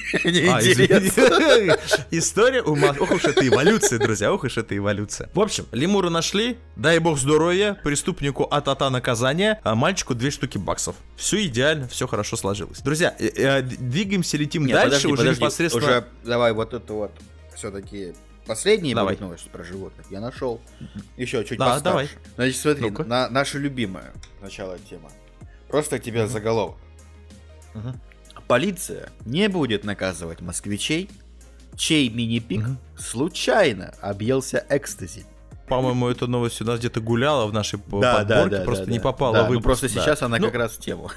[0.53, 0.61] А.
[2.11, 2.95] История ума.
[2.99, 5.29] Ох уж это эволюция, друзья, ох уж это эволюция.
[5.35, 8.47] В общем, лемура нашли, дай бог здоровья, преступнику
[8.83, 10.97] от-ата наказания, а мальчику две штуки баксов.
[11.17, 12.81] Все идеально, все хорошо сложилось.
[12.81, 15.87] Друзья, э, э, двигаемся, летим Не, дальше, подожди, уже подожди, непосредственно...
[15.87, 17.13] Уже давай вот это вот
[17.55, 18.15] все-таки
[18.47, 19.15] последняя Давай.
[19.15, 20.07] будет новость про животных.
[20.11, 20.61] Я нашел
[21.17, 21.85] еще чуть Да, постарше.
[21.85, 22.09] давай.
[22.35, 23.05] Значит, смотри, Ну-ка.
[23.05, 25.11] на, наша любимая начало тема.
[25.69, 26.77] Просто тебе заголовок.
[27.75, 28.01] Мгм.
[28.49, 31.09] Полиция не будет наказывать москвичей,
[31.77, 32.79] чей мини-пик Мгм.
[32.99, 35.25] случайно объелся экстази.
[35.69, 38.93] По-моему, эта новость у нас где-то гуляла в нашей Да, да, подборке, да, просто да,
[38.93, 39.05] не да.
[39.05, 39.65] попала Да, в ну выпуск.
[39.65, 40.01] просто да.
[40.01, 41.11] сейчас она Ну, как раз в тему.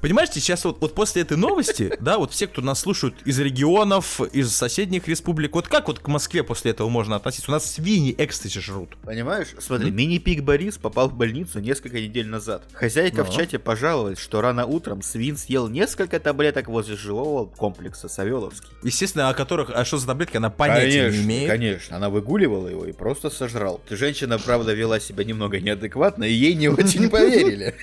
[0.00, 4.20] Понимаете, сейчас вот, вот после этой новости, да, вот все, кто нас слушают из регионов,
[4.32, 7.50] из соседних республик, вот как вот к Москве после этого можно относиться?
[7.50, 8.96] У нас свиньи экстази жрут.
[9.04, 9.48] Понимаешь?
[9.58, 12.62] Смотри, мини-пик Борис попал в больницу несколько недель назад.
[12.72, 13.34] Хозяйка в Ну.
[13.34, 18.70] чате пожаловалась, что рано утром свин съел несколько таблеток возле жилого комплекса Савеловский.
[18.82, 21.50] Естественно, о которых, а что за таблетки, она понятия не имеет.
[21.50, 21.96] конечно.
[21.96, 23.80] Она выгуливала его и просто сожрал.
[23.90, 27.74] Женщина, правда, вела себя немного неадекватно, и ей не очень поверили.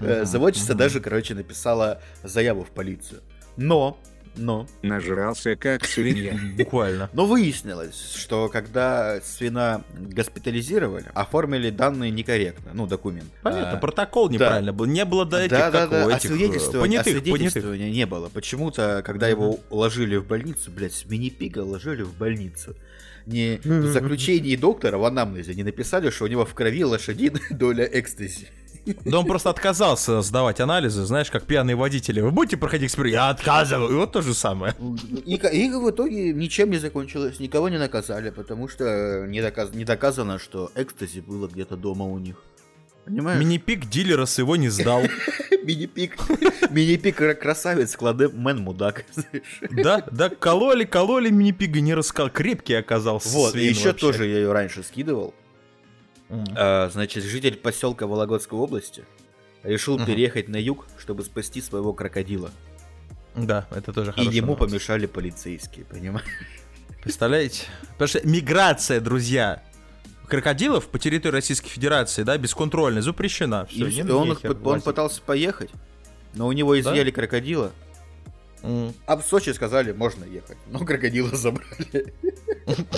[0.00, 3.20] Э, Заводчица даже, короче, написала заяву в полицию.
[3.56, 3.98] Но,
[4.36, 6.38] но, Нажрался как свинья.
[6.56, 7.10] Буквально.
[7.12, 13.28] но выяснилось, что когда свина госпитализировали, оформили данные некорректно, ну, документ.
[13.42, 14.84] Понятно, А, протокол неправильно был.
[14.86, 17.32] Не было до этих, да, да, как да, этих, э, свидетельствования, понятых, а понятых.
[17.32, 18.28] свидетельствования не было.
[18.28, 22.76] Почему-то, когда его уложили в больницу, блядь, мини-пига ложили в больницу.
[23.26, 27.84] Не в заключении доктора в анамнезе не написали, что у него в крови лошадиная доля
[27.84, 28.48] экстази.
[29.04, 32.20] Да он просто отказался сдавать анализы, знаешь, как пьяные водители.
[32.20, 33.14] Вы будете проходить эксперимент?
[33.14, 33.90] Я отказываю.
[33.90, 34.74] И вот то же самое.
[35.24, 39.84] И, и в итоге ничем не закончилось, никого не наказали, потому что не, доказ- не
[39.84, 42.36] доказано, что экстази было где-то дома у них.
[43.04, 43.40] Понимаешь?
[43.40, 45.00] Мини-пик дилера его не сдал.
[45.64, 46.18] Мини-пик.
[46.70, 49.04] Мини-пик кра- красавец, кладе мэн мудак.
[49.70, 52.28] Да, да, кололи, кололи мини-пига, не рассказал.
[52.30, 53.28] Крепкий оказался.
[53.30, 55.34] Вот, еще тоже я ее раньше скидывал.
[56.30, 56.44] М.
[56.56, 59.04] А, значит, житель поселка Вологодской области
[59.62, 60.06] решил Мгм.
[60.06, 62.50] переехать на юг, чтобы спасти своего крокодила.
[63.34, 64.70] Да, это тоже И хорошая ему новость.
[64.72, 66.26] помешали полицейские, понимаешь?
[67.02, 67.64] Представляете?
[67.92, 69.62] Потому что миграция, друзья,
[70.26, 73.66] крокодилов по территории Российской Федерации, да, бесконтрольная, запрещена.
[73.70, 75.70] И не и он, нехер их- он пытался поехать,
[76.34, 77.72] но у него изъяли крокодила.
[78.62, 78.92] М.
[79.06, 80.58] А в Сочи сказали, можно ехать.
[80.66, 82.12] Но крокодила забрали.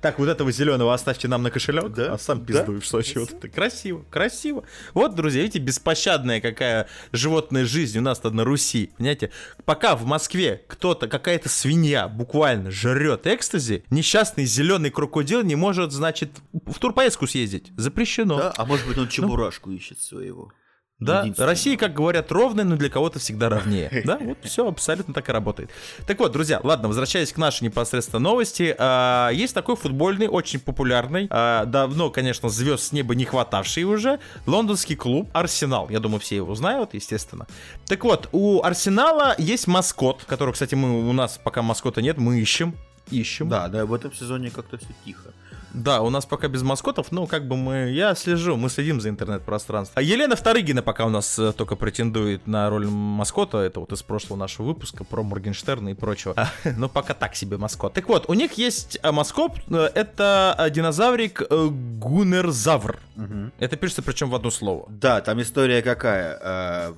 [0.00, 2.44] Так, вот этого зеленого оставьте нам на кошелек, Да, а сам да.
[2.46, 3.18] пиздуй в Сочи.
[3.18, 4.64] Вот это красиво, красиво.
[4.94, 8.90] Вот, друзья, видите, беспощадная какая животная жизнь у нас-то на Руси.
[8.96, 9.30] Понимаете,
[9.64, 16.30] пока в Москве кто-то, какая-то свинья буквально жрет экстази, несчастный зеленый крокодил не может, значит,
[16.52, 17.72] в турпоездку съездить.
[17.76, 18.38] Запрещено.
[18.38, 18.52] Да?
[18.56, 20.52] А может быть он чебурашку ищет своего.
[21.00, 21.24] Да.
[21.38, 24.02] Россия, как говорят, ровная, но для кого-то всегда ровнее.
[24.08, 25.70] Да, вот все абсолютно так и работает.
[26.06, 28.74] Так вот, друзья, ладно, возвращаясь к нашей непосредственно новости.
[28.78, 34.18] а, Есть такой футбольный, очень популярный, а, давно, конечно, звезд с неба не хватавший уже,
[34.46, 35.88] лондонский клуб Арсенал.
[35.90, 37.46] Я думаю, все его знают, естественно.
[37.86, 42.40] Так вот, у Арсенала есть маскот, которого, кстати, мы, у нас пока маскота нет, мы
[42.40, 42.74] ищем.
[43.10, 43.48] Ищем.
[43.48, 45.32] Да, да, в этом сезоне как-то все тихо.
[45.74, 47.90] Да, у нас пока без маскотов, ну, как бы мы...
[47.90, 49.98] Я слежу, мы следим за интернет-пространством.
[49.98, 54.02] А Елена Вторыгина пока у нас э, только претендует на роль маскота, это вот из
[54.02, 56.34] прошлого нашего выпуска про Моргенштерна и прочего.
[56.36, 57.92] А, Но пока так себе маскот.
[57.92, 62.98] Так вот, у них есть э, маскот, э, это динозаврик Гунерзавр.
[63.58, 64.86] Это пишется причем в одно слово.
[64.88, 66.94] Да, там история какая.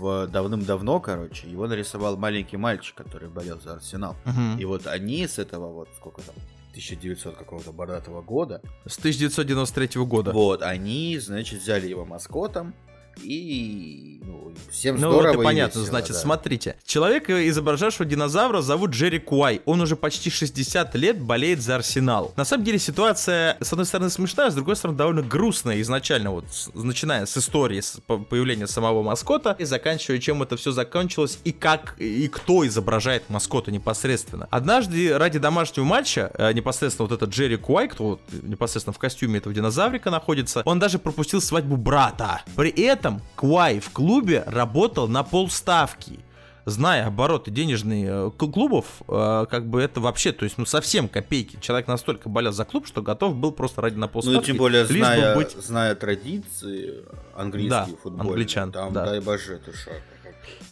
[0.00, 4.16] В давным-давно, короче, его нарисовал маленький мальчик, который болел за Арсенал.
[4.24, 4.58] Мгм.
[4.58, 6.34] И вот они с этого вот, сколько там,
[6.70, 10.32] 1900 какого-то бородатого года, С 1993 года.
[10.32, 12.74] вот, они, значит, взяли его маскотом,
[13.22, 16.18] и ну, всем Ну здорово вот и понятно, весело, значит, да.
[16.18, 16.76] смотрите.
[16.84, 19.60] Человека, изображавшего динозавра, зовут Джерри Куай.
[19.64, 22.32] Он уже почти 60 лет болеет за Арсенал.
[22.36, 26.44] На самом деле ситуация, с одной стороны, смешная, с другой стороны, довольно грустная изначально, вот
[26.50, 31.38] с- начиная с истории с по- появления самого маскота и заканчивая, чем это все закончилось
[31.44, 34.46] и как и кто изображает маскота непосредственно.
[34.50, 39.38] Однажды ради домашнего матча, э, непосредственно вот этот Джерри Куай, кто вот непосредственно в костюме
[39.38, 42.42] этого динозаврика находится, он даже пропустил свадьбу брата.
[42.56, 42.99] При этом
[43.36, 46.20] Куай в клубе работал на полставки.
[46.66, 51.58] Зная обороты денежные э, клубов, э, как бы это вообще, то есть, ну, совсем копейки.
[51.60, 54.36] Человек настолько болел за клуб, что готов был просто ради на полставки.
[54.36, 57.02] Ну, тем более, зная, быть- зная традиции
[57.34, 59.06] английские Да, футбольные, англичан, там, да.
[59.06, 60.00] дай боже, это шаг.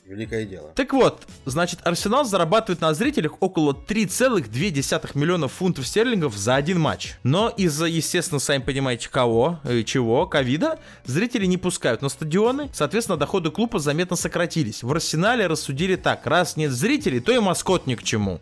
[0.04, 0.70] Великое дело.
[0.74, 7.16] Так вот, значит, Арсенал зарабатывает на зрителях около 3,2 миллионов фунтов стерлингов за один матч.
[7.22, 13.18] Но из-за, естественно, сами понимаете, кого, э, чего, ковида, зрители не пускают на стадионы, соответственно,
[13.18, 14.82] доходы клуба заметно сократились.
[14.82, 18.40] В Арсенале рассудили так, раз нет зрителей, то и маскот ни к чему.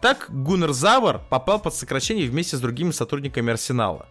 [0.00, 4.06] Так Гуннер Завар попал под сокращение вместе с другими сотрудниками Арсенала.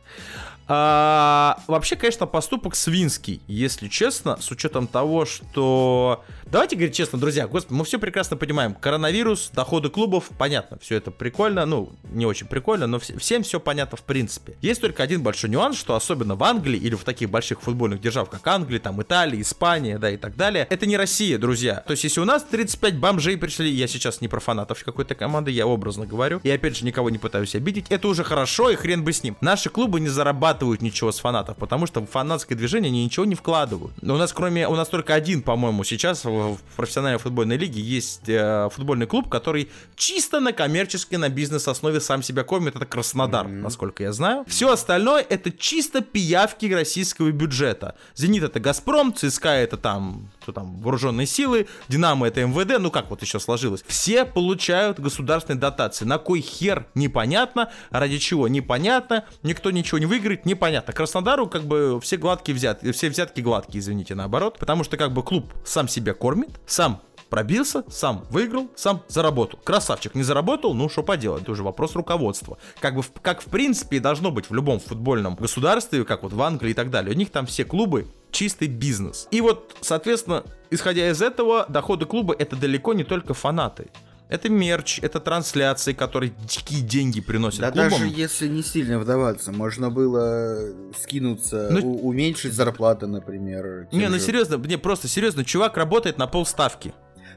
[0.68, 6.24] А, вообще, конечно, поступок свинский, если честно, с учетом того, что...
[6.46, 8.74] Давайте говорить честно, друзья, господи, мы все прекрасно понимаем.
[8.74, 13.60] Коронавирус, доходы клубов, понятно, все это прикольно, ну, не очень прикольно, но вс- всем все
[13.60, 14.56] понятно в принципе.
[14.62, 18.30] Есть только один большой нюанс, что особенно в Англии или в таких больших футбольных державах,
[18.32, 21.84] как Англия, там Италия, Испания, да, и так далее, это не Россия, друзья.
[21.86, 25.52] То есть, если у нас 35 бомжей пришли, я сейчас не про фанатов какой-то команды,
[25.52, 29.04] я образно говорю, и опять же никого не пытаюсь обидеть, это уже хорошо, и хрен
[29.04, 29.38] бы с ним.
[29.42, 33.26] Наши клубы не зарабатывают зарабатывают ничего с фанатов, потому что в фанатское движение они ничего
[33.26, 33.94] не вкладывают.
[34.02, 38.28] Но у нас кроме, у нас только один, по-моему, сейчас в профессиональной футбольной лиге есть
[38.28, 42.76] э, футбольный клуб, который чисто на коммерческой, на бизнес-основе сам себя кормит.
[42.76, 44.46] Это Краснодар, насколько я знаю.
[44.48, 47.96] Все остальное это чисто пиявки российского бюджета.
[48.16, 53.10] Зенит это Газпром, ЦСКА это там, кто там, вооруженные силы, Динамо это МВД, ну как
[53.10, 53.84] вот еще сложилось.
[53.88, 56.06] Все получают государственные дотации.
[56.06, 60.94] На кой хер непонятно, ради чего непонятно, никто ничего не выиграет, непонятно.
[60.94, 65.24] Краснодару как бы все гладкие взятки, все взятки гладкие, извините, наоборот, потому что как бы
[65.24, 69.60] клуб сам себя кормит, сам пробился, сам выиграл, сам заработал.
[69.64, 72.58] Красавчик не заработал, ну что поделать, это уже вопрос руководства.
[72.80, 76.42] Как бы, как в принципе и должно быть в любом футбольном государстве, как вот в
[76.42, 77.14] Англии и так далее.
[77.14, 79.28] У них там все клубы чистый бизнес.
[79.32, 83.88] И вот, соответственно, исходя из этого, доходы клуба это далеко не только фанаты.
[84.28, 87.92] Это мерч, это трансляции, которые дикие деньги приносят Да клубам.
[87.92, 90.58] даже если не сильно вдаваться, можно было
[91.00, 93.88] скинуться, Ну- у- уменьшить зарплаты, например.
[93.92, 94.22] Не, ну же.
[94.22, 96.94] серьезно, не просто серьезно, чувак работает на полставки.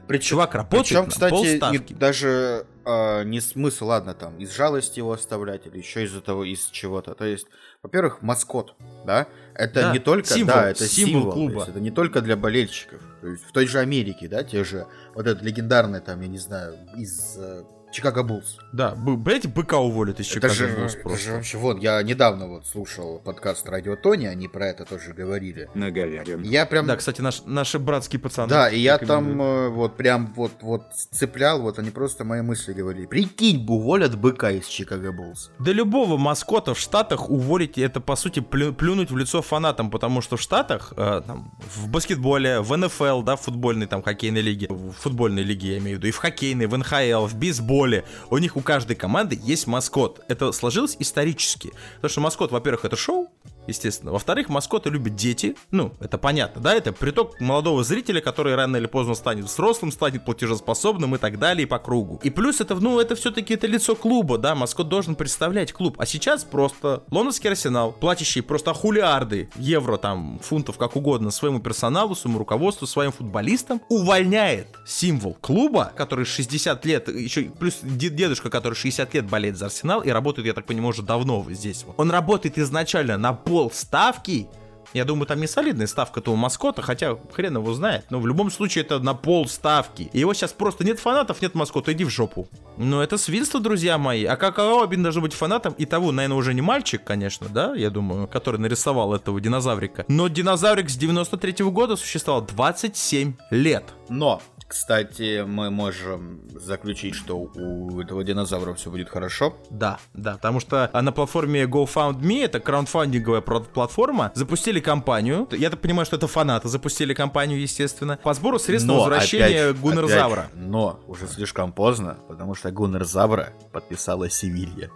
[0.09, 1.93] Причем, Чувак работает причем, на кстати, не- полставки.
[1.93, 6.65] даже а, не смысл, ладно, там, из жалости его оставлять или еще из-за того, из
[6.65, 7.13] чего-то.
[7.13, 7.45] То есть,
[7.83, 8.73] во-первых, маскот,
[9.05, 11.53] да, это Да, не только, символ, да, это символ символ, клуба.
[11.57, 12.99] есть это не только для болельщиков.
[13.21, 16.39] То есть в той же Америке, да, те же, вот этот легендарный, там, я не
[16.39, 18.57] знаю, из э, Чикаго Буллс.
[18.71, 21.19] Да, бы- блядь, быка уволят из Это Чикаго же, Буллс это просто.
[21.25, 25.69] же вообще, вот, я недавно вот слушал подкаст Радио Тони, они про это тоже говорили.
[25.73, 26.43] Наговярен.
[26.43, 26.85] Я прям...
[26.85, 28.47] Да, кстати, наш, наши братские пацаны.
[28.47, 32.73] Да, и я там э, вот прям вот вот цеплял, вот они просто мои мысли
[32.73, 33.07] говорили.
[33.07, 35.49] Прикинь, бы уволят быка из Чикаго Буллс.
[35.57, 40.21] Да любого маскота в Штатах уволить, это по сути плю- плюнуть в лицо фанатам, потому
[40.21, 44.67] что в Штатах, э, там, в баскетболе, в НФЛ, да, в футбольной там хоккейной лиге,
[44.69, 47.33] в футбольной лиге я имею в виду, и в хоккейной, в НХЛ, в
[47.79, 50.21] бейсболе, у них у каждой команды есть маскот.
[50.27, 51.71] Это сложилось исторически.
[51.95, 53.31] Потому что маскот, во-первых, это шоу,
[53.69, 54.11] естественно.
[54.11, 55.55] Во-вторых, маскоты любят дети.
[55.71, 56.73] Ну, это понятно, да?
[56.73, 61.63] Это приток молодого зрителя, который рано или поздно станет взрослым, станет платежеспособным и так далее,
[61.63, 62.19] и по кругу.
[62.23, 64.55] И плюс это, ну, это все-таки это лицо клуба, да?
[64.55, 65.95] Маскот должен представлять клуб.
[65.97, 72.15] А сейчас просто лондонский арсенал, платящий просто хулиарды евро, там, фунтов, как угодно, своему персоналу,
[72.15, 78.73] своему руководству, своим футболистам, увольняет символ клуба, который 60 лет, еще плюс де- дедушка, который
[78.73, 81.85] 60 лет болеет за Арсенал и работает, я так понимаю, уже давно здесь.
[81.97, 84.47] Он работает изначально на пол ставки.
[84.93, 88.05] Я думаю, там не солидная ставка-то у маскота, хотя хрен его знает.
[88.09, 90.09] Но в любом случае это на пол ставки.
[90.13, 92.47] И его сейчас просто нет фанатов, нет маскота, иди в жопу.
[92.77, 94.23] Ну это свинство, друзья мои.
[94.25, 97.89] А каково обидно должно быть фанатом и того, наверное, уже не мальчик, конечно, да, я
[97.91, 100.05] думаю, который нарисовал этого динозаврика.
[100.07, 103.83] Но динозаврик с 93 -го года существовал 27 лет.
[104.09, 109.57] Но, кстати, мы можем заключить, что у этого динозавра все будет хорошо.
[109.71, 115.47] Да, да, потому что а, на платформе GoFundMe, это краундфандинговая платформа, запустили кампанию.
[115.51, 119.81] Я так понимаю, что это фанаты запустили кампанию, естественно, по сбору средств на возвращение опять
[119.81, 120.41] Гуннерзавра.
[120.41, 124.91] опять Но уже слишком поздно, потому что Гуннерзавра подписала Севилья.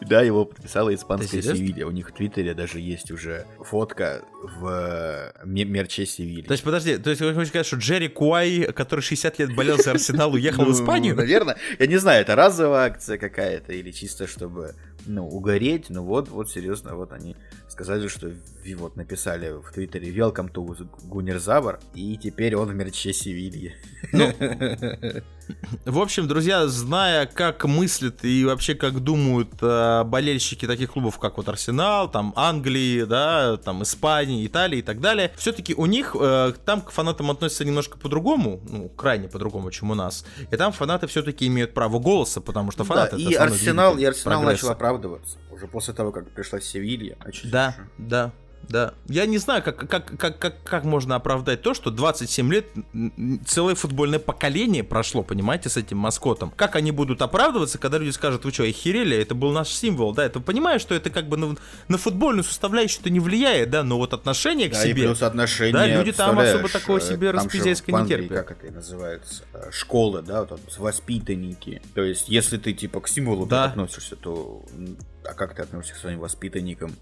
[0.00, 1.42] Да, его подписала испанская?
[1.42, 1.86] Севилья.
[1.86, 6.42] У них в Твиттере даже есть уже фотка в э, ме- мерче Севильи.
[6.42, 9.78] То есть, подожди, то есть вы хотите сказать, что Джерри Куай, который 60 лет болел
[9.78, 11.14] за Арсенал, уехал в Ну, Испанию?
[11.16, 11.56] Наверное.
[11.78, 14.74] Я не знаю, это разовая акция какая-то или чисто чтобы,
[15.06, 15.86] ну, угореть.
[15.90, 17.36] Ну вот, вот серьезно, вот они
[17.68, 18.32] сказали, что
[18.76, 23.74] вот написали в Твиттере Welcome to Гуннерзавр, и теперь он в мерче Севильи.
[25.84, 31.36] В общем, друзья, зная, как мыслят и вообще как думают э, болельщики таких клубов, как
[31.36, 36.52] вот Арсенал, там Англии, да, там Испании, Италии и так далее, все-таки у них э,
[36.64, 40.24] там к фанатам относятся немножко по-другому, ну, крайне по-другому, чем у нас.
[40.50, 43.16] И там фанаты все-таки имеют право голоса, потому что Да, фанаты...
[43.16, 44.64] это и Арсенал, и Арсенал прогресса.
[44.64, 45.38] начал оправдываться.
[45.50, 47.16] Уже после того, как пришла Севилья.
[47.20, 48.32] А Да, да,
[48.68, 48.94] да.
[49.08, 52.66] Я не знаю, как, как, как, как, как можно оправдать то, что 27 лет
[53.46, 56.52] целое футбольное поколение прошло, понимаете, с этим маскотом.
[56.56, 60.24] Как они будут оправдываться, когда люди скажут, вы что, охерели, это был наш символ, да,
[60.24, 61.56] это понимаешь, что это как бы на,
[61.88, 65.04] на футбольную составляющую это не влияет, да, но вот отношение к Да, и себе...
[65.04, 67.34] плюс отношения, Да, люди там особо такого э, себе в
[68.02, 68.46] не терпят.
[68.46, 69.44] Как это и называется?
[69.52, 71.82] э, Школы, да, вот, воспитанники.
[71.94, 73.64] То есть, если ты, типа, к символу Да.
[73.64, 74.64] относишься, то...
[75.24, 76.94] А как ты относишься к своим воспитанникам?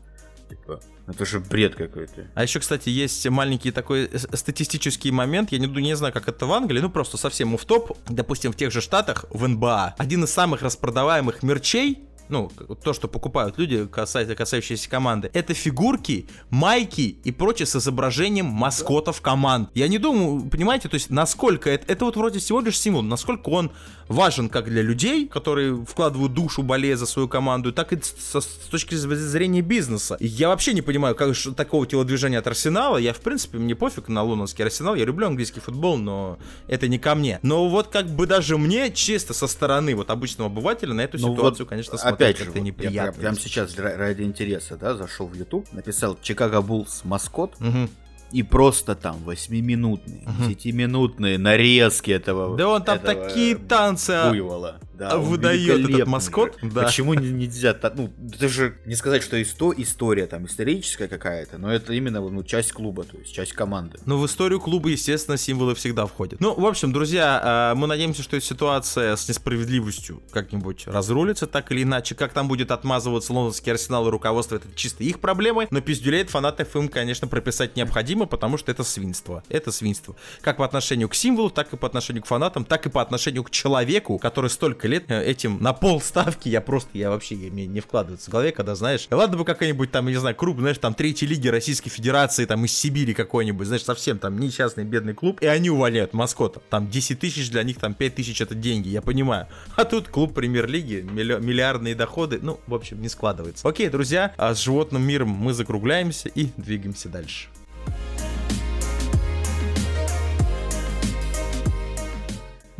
[0.49, 2.29] Типа, это же бред какой-то.
[2.35, 6.47] А еще, кстати, есть маленький такой с- статистический момент, я не, не знаю, как это
[6.47, 7.97] в Англии, ну просто совсем в топ.
[8.09, 12.51] Допустим, в тех же Штатах, в НБА, один из самых распродаваемых мерчей ну,
[12.83, 19.21] то, что покупают люди, касается, касающиеся команды, это фигурки, майки и прочее с изображением маскотов
[19.21, 19.71] команд.
[19.75, 23.49] Я не думаю, понимаете, то есть насколько это, это вот вроде всего лишь символ, насколько
[23.51, 23.71] он
[24.09, 28.47] важен как для людей, которые вкладывают душу, болея за свою команду, так и со- с
[28.71, 30.17] точки зрения бизнеса.
[30.21, 32.99] Я вообще не понимаю, как же такого телодвижения от Арсенала.
[32.99, 34.95] Я, в принципе, мне пофиг на лондонский Арсенал.
[34.95, 37.39] Я люблю английский футбол, но это не ко мне.
[37.43, 41.35] Но вот как бы даже мне, чисто со стороны вот обычного обывателя, на эту Ну
[41.35, 43.13] ситуацию, вот, конечно, смотреть опять же, как-то вот я неприятно.
[43.13, 47.89] прям, прям сейчас ра- ради интереса, да, зашел в YouTube, написал Чикаго Буллс маскот, Мгм.
[48.33, 54.79] и просто там 8-минутные, 10-минутные нарезки этого Да он там этого такие танцы а, буйвола.
[54.97, 56.71] Да, а выдает этот маскот, же.
[56.71, 56.85] да.
[56.85, 61.73] Почему не- нельзя ну, это же не сказать, что исто, история там историческая какая-то, но
[61.73, 63.99] это именно ну, часть клуба, то есть часть команды.
[64.07, 66.41] Ну, в историю клуба, естественно, символы всегда входят.
[66.41, 71.83] Ну, в общем, друзья, э, мы надеемся, что ситуация с несправедливостью как-нибудь разрулится так или
[71.83, 72.15] иначе.
[72.15, 75.67] Как там будет отмазываться лондонский арсенал и руководство, это чисто их проблемы.
[75.71, 79.43] Но пиздюлей фанатов им, конечно, прописать необходимо, потому что это свинство.
[79.49, 80.17] Это свинство.
[80.41, 83.45] Как по отношению к символу, так и по отношению к фанатам, так и по отношению
[83.45, 87.51] к человеку, который столько лет э, этим на пол ставки, я просто, я вообще, я-
[87.51, 90.59] мне не вкладывается в голове, когда, знаешь, ладно бы какая-нибудь там, я не знаю, клуб,
[90.59, 95.15] знаешь, там третьей лиги Российской Федерации, там из Сибири какой-нибудь, знаешь, совсем там несчастный бедный
[95.15, 96.61] клуб, и они увольняют маскота.
[96.71, 99.47] Там 10 тысяч для них, там 5 тысяч это деньги, я понимаю.
[99.77, 103.69] А тут клуб премьер-лиги, миллиардные доходы, ну, в общем, не складывается.
[103.69, 107.49] Окей, друзья, а с животным миром мы закругляемся и двигаемся дальше.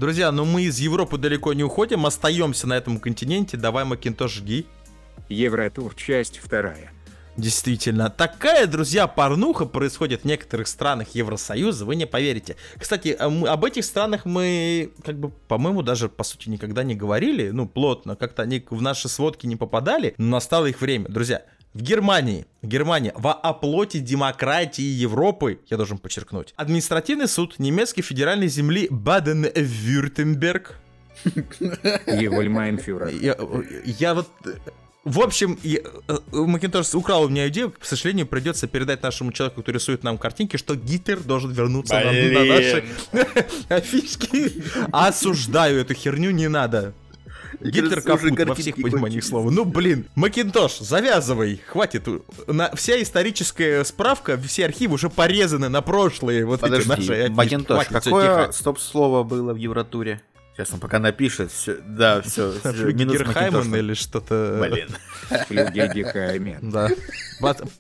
[0.05, 3.57] Друзья, ну мы из Европы далеко не уходим, остаемся на этом континенте.
[3.57, 4.67] Давай, Макинтош, жги.
[5.31, 6.93] Евротур, часть вторая.
[7.39, 12.57] Действительно, такая, друзья, порнуха происходит в некоторых странах Евросоюза, вы не поверите.
[12.79, 17.49] Кстати, а об этих странах мы, как бы, по-моему, даже, по сути, никогда не говорили,
[17.49, 21.09] ну, плотно, как-то они в наши сводки не попадали, но настало их время.
[21.09, 28.49] Друзья, в Германии, Германия, во оплоте демократии Европы, я должен подчеркнуть, административный суд немецкой федеральной
[28.49, 30.77] земли Баден-Вюртемберг
[31.25, 33.09] Евольмайнфюрер.
[33.09, 33.37] я,
[33.85, 34.29] я вот...
[35.05, 35.79] В общем, э,
[36.33, 40.57] Макинтош украл у меня идею, к сожалению, придется передать нашему человеку, который рисует нам картинки,
[40.57, 42.85] что Гитлер должен вернуться на, на наши
[43.69, 44.63] афишки.
[44.93, 46.95] Осуждаю эту херню, не надо.
[47.61, 49.51] Гитлер капут во всех пониманиях слова.
[49.51, 52.07] Ну, блин, Макинтош, завязывай, хватит.
[52.47, 57.29] На, вся историческая справка, все архивы уже порезаны на прошлые вот эти наши Подожди.
[57.31, 60.23] Макинтош, какое стоп-слово было в Евротуре?
[60.57, 61.51] Сейчас он пока напишет.
[61.51, 62.53] Все, да, все.
[62.53, 64.61] Флюгергхаймен или что-то...
[64.61, 64.89] Блин.
[65.49, 66.71] Флюгегехаймен.
[66.71, 66.91] Да.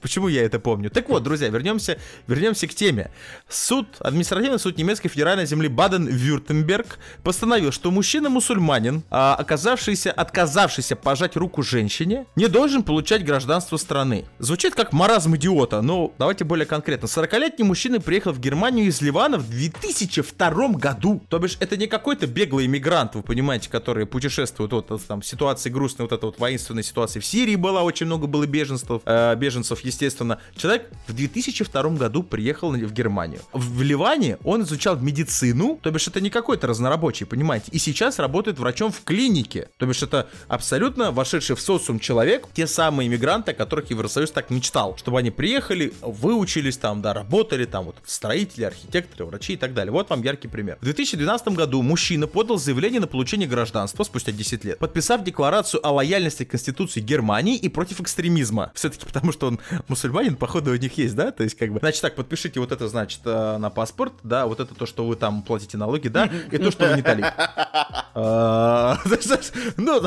[0.00, 0.90] Почему я это помню?
[0.90, 3.10] Так вот, друзья, вернемся, вернемся к теме.
[3.48, 11.62] Суд, административный суд немецкой федеральной земли Баден-Вюртемберг постановил, что мужчина-мусульманин, а, оказавшийся, отказавшийся пожать руку
[11.62, 14.24] женщине, не должен получать гражданство страны.
[14.38, 17.06] Звучит как маразм идиота, но давайте более конкретно.
[17.06, 21.22] 40-летний мужчина приехал в Германию из Ливана в 2002 году.
[21.28, 26.04] То бишь, это не какой-то беглый иммигрант, вы понимаете, который путешествует, вот, там ситуации грустной,
[26.04, 30.38] вот эта вот воинственная ситуация в Сирии была, очень много было беженцев, э, беженцев, естественно.
[30.56, 33.40] Человек в 2002 году приехал в Германию.
[33.52, 38.58] В Ливане он изучал медицину, то бишь это не какой-то разнорабочий, понимаете, и сейчас работает
[38.58, 39.68] врачом в клинике.
[39.76, 44.50] То бишь это абсолютно вошедший в социум человек, те самые иммигранты, о которых Евросоюз так
[44.50, 49.74] мечтал, чтобы они приехали, выучились там, да, работали там, вот строители, архитекторы, врачи и так
[49.74, 49.92] далее.
[49.92, 50.78] Вот вам яркий пример.
[50.80, 55.92] В 2012 году мужчина подал заявление на получение гражданства спустя 10 лет, подписав декларацию о
[55.92, 58.72] лояльности Конституции Германии и против экстремизма.
[58.74, 61.30] Все-таки потому, что он мусульманин, походу, у них есть, да?
[61.30, 64.60] То есть, как бы, значит так, подпишите вот это, значит, э, на паспорт, да, вот
[64.60, 67.26] это то, что вы там платите налоги, да, и то, что вы не талиб.
[68.16, 68.96] А,
[69.76, 70.00] Ну,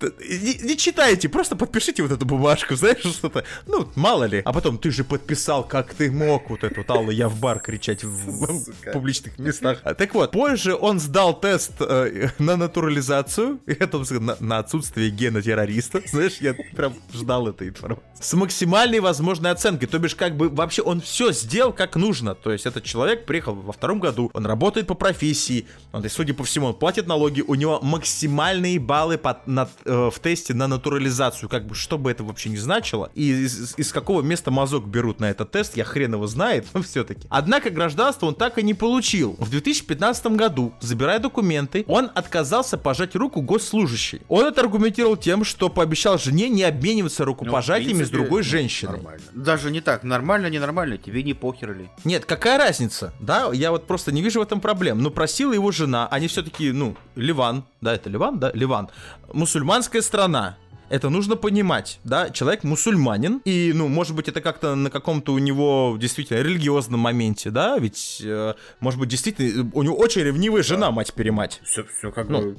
[0.00, 4.42] не читайте, просто подпишите вот эту бумажку, знаешь, что-то, ну, мало ли.
[4.44, 8.02] А потом, ты же подписал, как ты мог вот эту Алла, я в бар кричать
[8.02, 9.82] в публичных местах.
[9.96, 15.42] Так вот, позже он сдал тест э, на натурализацию, и это на, на отсутствие гена
[15.42, 16.02] террориста.
[16.06, 18.02] Знаешь, я прям ждал этой информации.
[18.20, 22.34] С максимальной возможной оценкой, то бишь, как бы вообще он все сделал как нужно.
[22.34, 26.16] То есть этот человек приехал во втором году, он работает по профессии, он, то есть,
[26.16, 30.54] судя по всему, он платит налоги, у него максимальные баллы под- на- э, в тесте
[30.54, 34.50] на натурализацию, как бы, что бы это вообще не значило, и из, из какого места
[34.50, 37.26] мазок берут на этот тест, я хрен его знает, но все-таки.
[37.28, 39.36] Однако гражданство он так и не получил.
[39.38, 44.22] В 2015 году, забирая документы, он отказался пожать руку госслужащей.
[44.28, 48.45] Он это аргументировал тем, что пообещал жене не обмениваться Ну, рукопожатиями с принципе, другой ну,
[48.46, 48.92] женщиной.
[48.92, 49.24] Нормально.
[49.34, 50.02] Даже не так.
[50.02, 51.88] Нормально, ненормально, тебе не похер ли?
[52.04, 53.50] Нет, какая разница, да?
[53.52, 55.02] Я вот просто не вижу в этом проблем.
[55.02, 58.88] Но просила его жена, они все-таки, ну, Ливан, да, это Ливан, да, Ливан,
[59.32, 60.56] мусульманская страна.
[60.88, 65.38] Это нужно понимать, да, человек мусульманин, и, ну, может быть, это как-то на каком-то у
[65.38, 70.92] него действительно религиозном моменте, да, ведь, э, может быть, действительно, у него очень ревнивая жена,
[70.92, 71.60] мать-перемать.
[71.64, 72.56] Все, все как Ну, бы...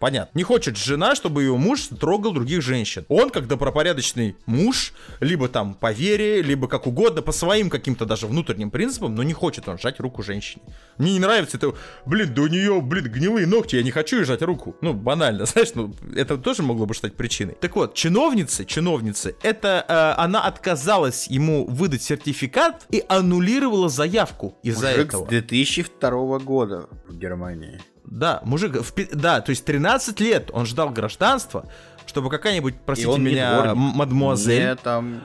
[0.00, 0.36] Понятно.
[0.36, 3.04] Не хочет жена, чтобы ее муж трогал других женщин.
[3.08, 8.26] Он, как добропорядочный муж, либо там по вере, либо как угодно, по своим каким-то даже
[8.26, 10.62] внутренним принципам, но не хочет он сжать руку женщине.
[10.96, 11.74] Мне не нравится это,
[12.06, 14.74] блин, да у нее, блин, гнилые ногти, я не хочу ей жать руку.
[14.80, 17.54] Ну, банально, знаешь, ну, это тоже могло бы стать причиной.
[17.60, 24.92] Так вот, чиновница, чиновница, это э, она отказалась ему выдать сертификат и аннулировала заявку из-за
[24.92, 25.26] Мужик этого.
[25.26, 27.78] с 2002 года в Германии.
[28.04, 31.66] Да, мужик, в да, то есть 13 лет он ждал гражданства,
[32.06, 33.72] чтобы какая-нибудь, простите меня, дворник.
[33.72, 34.62] м- мадемуазель.
[34.64, 35.22] Не там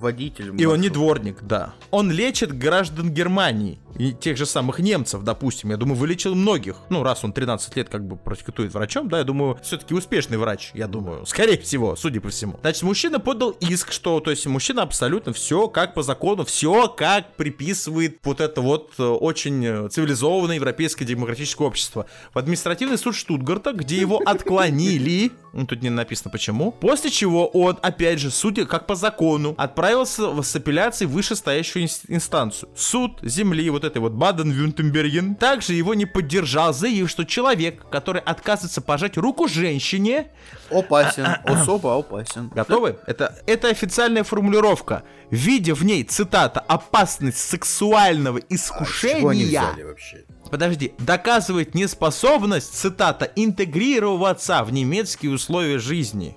[0.00, 0.52] водитель.
[0.60, 1.74] И он не дворник, да.
[1.90, 3.78] Он лечит граждан Германии.
[3.98, 5.70] И тех же самых немцев, допустим.
[5.70, 6.76] Я думаю, вылечил многих.
[6.88, 10.70] Ну, раз он 13 лет как бы практикует врачом, да, я думаю, все-таки успешный врач,
[10.74, 11.24] я думаю.
[11.26, 12.58] Скорее всего, судя по всему.
[12.60, 17.36] Значит, мужчина подал иск, что, то есть, мужчина абсолютно все как по закону, все как
[17.36, 22.06] приписывает вот это вот э, очень э, цивилизованное европейское демократическое общество.
[22.32, 27.78] В административный суд Штутгарта, где его отклонили, ну, тут не написано почему, после чего он,
[27.82, 32.68] опять же, судя как по закону, отправился в- в вышестоящую инс- инстанцию.
[32.76, 38.80] Суд земли, вот этой вот Баден-Вюртемберген, также его не поддержал, заявив, что человек, который отказывается
[38.80, 40.28] пожать руку женщине,
[40.70, 41.26] Опасен.
[41.44, 42.48] Особо опасен.
[42.54, 42.98] Готовы?
[43.06, 45.04] Это, это официальная формулировка.
[45.30, 50.24] Видя в ней, цитата, опасность сексуального А Чего они искушения, взяли вообще?
[50.50, 56.36] подожди, доказывает неспособность, цитата, интегрироваться в немецкие условия жизни.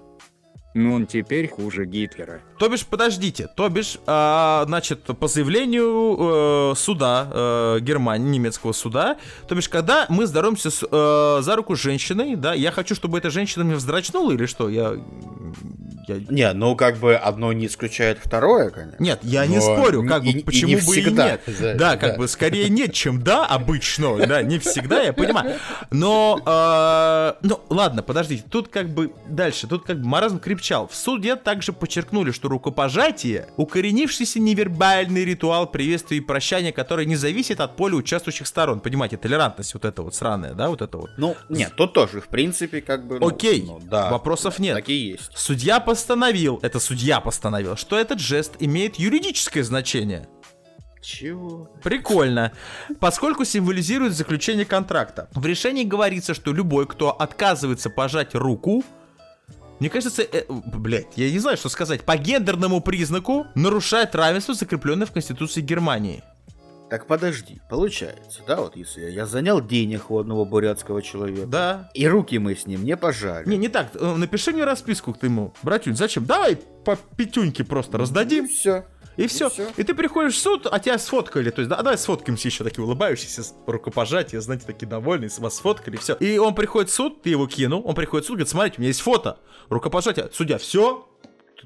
[0.78, 2.42] Ну он теперь хуже Гитлера.
[2.60, 9.18] То бишь, подождите, то бишь, а, значит, по заявлению э, суда э, Германии, немецкого суда,
[9.48, 13.18] то бишь, когда мы здороваемся с, э, за руку с женщиной, да, я хочу, чтобы
[13.18, 14.70] эта женщина мне вздрачнула или что?
[14.70, 15.00] Я,
[16.08, 18.96] я Не, ну как бы одно не исключает второе, конечно.
[19.04, 21.42] Нет, я не Но спорю, как и- бы и почему не бы всегда, и нет.
[21.60, 22.18] да, Да, как да.
[22.18, 25.56] бы скорее нет, чем да, обычно, да, не всегда, я понимаю.
[25.92, 30.88] Но, э, ну, ладно, подождите, тут как бы дальше, тут как бы маразм крепчал.
[30.88, 37.60] В суде также подчеркнули, что рукопожатие— укоренившийся невербальный ритуал приветствия и прощания, который не зависит
[37.60, 38.80] от поля участвующих сторон.
[38.80, 41.10] Понимаете, толерантность вот эта вот сраная, да, вот это вот.
[41.18, 43.20] Ну, нет, тут тоже, в принципе, как бы...
[43.20, 44.76] ну, Окей, ну, да, вопросов нет.
[44.76, 45.32] Так и есть.
[45.36, 50.30] Судья постановил, это судья постановил, что этот жест имеет юридическое значение.
[51.02, 51.72] Чего?
[51.84, 52.52] Прикольно.
[53.00, 55.28] Поскольку символизирует заключение контракта.
[55.34, 58.84] В решении говорится, что любой, кто отказывается пожать руку,
[59.80, 65.08] мне кажется, э, блядь, я не знаю, что сказать, по гендерному признаку нарушает равенство, закрепленное
[65.08, 66.24] в Конституции Германии.
[66.90, 71.92] Так подожди, получается, да, вот если я занял денег у одного бурятского человека, Да.
[71.94, 73.48] и руки мы с ним не пожали.
[73.48, 73.90] Не, не так.
[73.94, 75.54] э, Напиши мне расписку к ему.
[75.64, 76.26] Братюнь, зачем?
[76.26, 78.48] Давай по пятюньке просто раздадим.
[78.48, 78.86] все.
[79.18, 79.50] И все.
[79.50, 79.68] всё.
[79.76, 81.50] И ты приходишь в суд, а тебя сфоткали.
[81.50, 86.14] То есть, да, давай сфоткаемся еще такие улыбающиеся, рукопожатия, знаете, такие довольные, вас сфоткали, все.
[86.16, 88.82] И он приходит в суд, ты его кинул, он приходит в суд, говорит, смотрите, у
[88.82, 90.30] меня есть фото, рукопожатие.
[90.32, 91.10] Судья, все,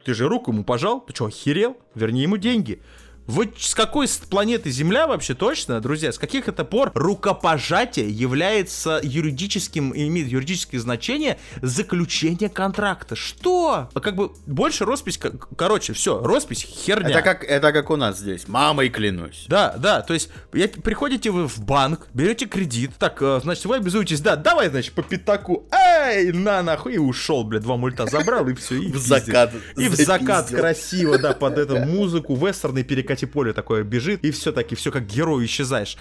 [0.05, 1.77] ты же руку ему пожал, ты что, охерел?
[1.93, 2.81] Верни ему деньги.
[3.27, 9.93] Вы с какой планеты Земля вообще точно, друзья, с каких это пор рукопожатие является юридическим,
[9.95, 13.15] имеет юридическое значение заключения контракта?
[13.15, 13.89] Что?
[13.93, 15.19] А Как бы больше роспись,
[15.55, 17.09] короче, все, роспись херня.
[17.09, 19.45] Это как, это как у нас здесь, мамой клянусь.
[19.47, 23.77] Да, да, то есть я- приходите вы в банк, берете кредит, так, э, значит, вы
[23.77, 28.47] обязуетесь, да, давай, значит, по пятаку, эй, на нахуй, и ушел, блядь, два мульта забрал,
[28.47, 33.25] и все, и В закат И в закат красиво, да, под эту музыку, вестерный перекати
[33.25, 35.97] поле такое бежит, и все таки, все как герой исчезаешь.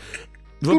[0.61, 0.79] Вы,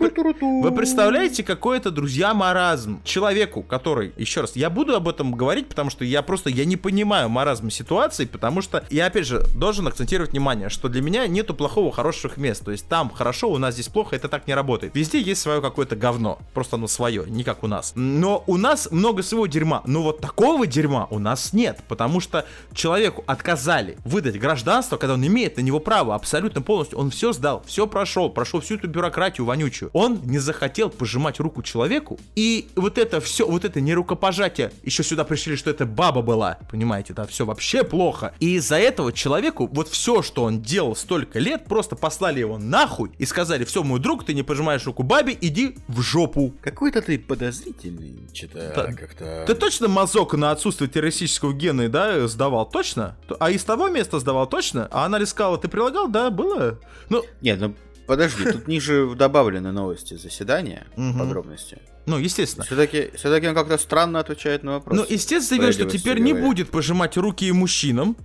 [0.61, 3.01] вы представляете, какой это, друзья, маразм?
[3.03, 6.77] Человеку, который, еще раз, я буду об этом говорить, потому что я просто, я не
[6.77, 11.55] понимаю маразм ситуации, потому что я, опять же, должен акцентировать внимание, что для меня нету
[11.55, 12.63] плохого, хороших мест.
[12.63, 14.95] То есть там хорошо, у нас здесь плохо, это так не работает.
[14.95, 17.93] Везде есть свое какое-то говно, просто оно свое, не как у нас.
[17.95, 22.45] Но у нас много своего дерьма, но вот такого дерьма у нас нет, потому что
[22.73, 27.63] человеку отказали выдать гражданство, когда он имеет на него право абсолютно полностью, он все сдал,
[27.65, 29.70] все прошел, прошел всю эту бюрократию вонючую.
[29.93, 35.03] Он не захотел пожимать руку человеку, и вот это все, вот это не рукопожатие, еще
[35.03, 38.33] сюда пришли, что это баба была, понимаете, да, все вообще плохо.
[38.39, 43.11] И из-за этого человеку вот все, что он делал столько лет, просто послали его нахуй
[43.17, 46.53] и сказали, все, мой друг, ты не пожимаешь руку бабе, иди в жопу.
[46.61, 48.93] Какой-то ты подозрительный, что-то Да.
[48.93, 49.45] как-то...
[49.47, 52.69] Ты точно мазок на отсутствие террористического гена, да, сдавал?
[52.69, 53.15] Точно?
[53.39, 54.87] А из того места сдавал точно?
[54.91, 56.07] А она сказала, ты прилагал?
[56.07, 56.79] Да, было?
[57.09, 57.75] Ну, Нет, ну
[58.11, 60.85] подожди, тут ниже добавлены новости заседания,
[61.17, 61.77] подробности.
[62.05, 62.65] Ну, естественно.
[62.65, 64.97] Все-таки, все-таки он как-то странно отвечает на вопрос.
[64.99, 65.05] Ну,
[65.47, 68.17] заявил, что теперь не будет пожимать руки и мужчинам.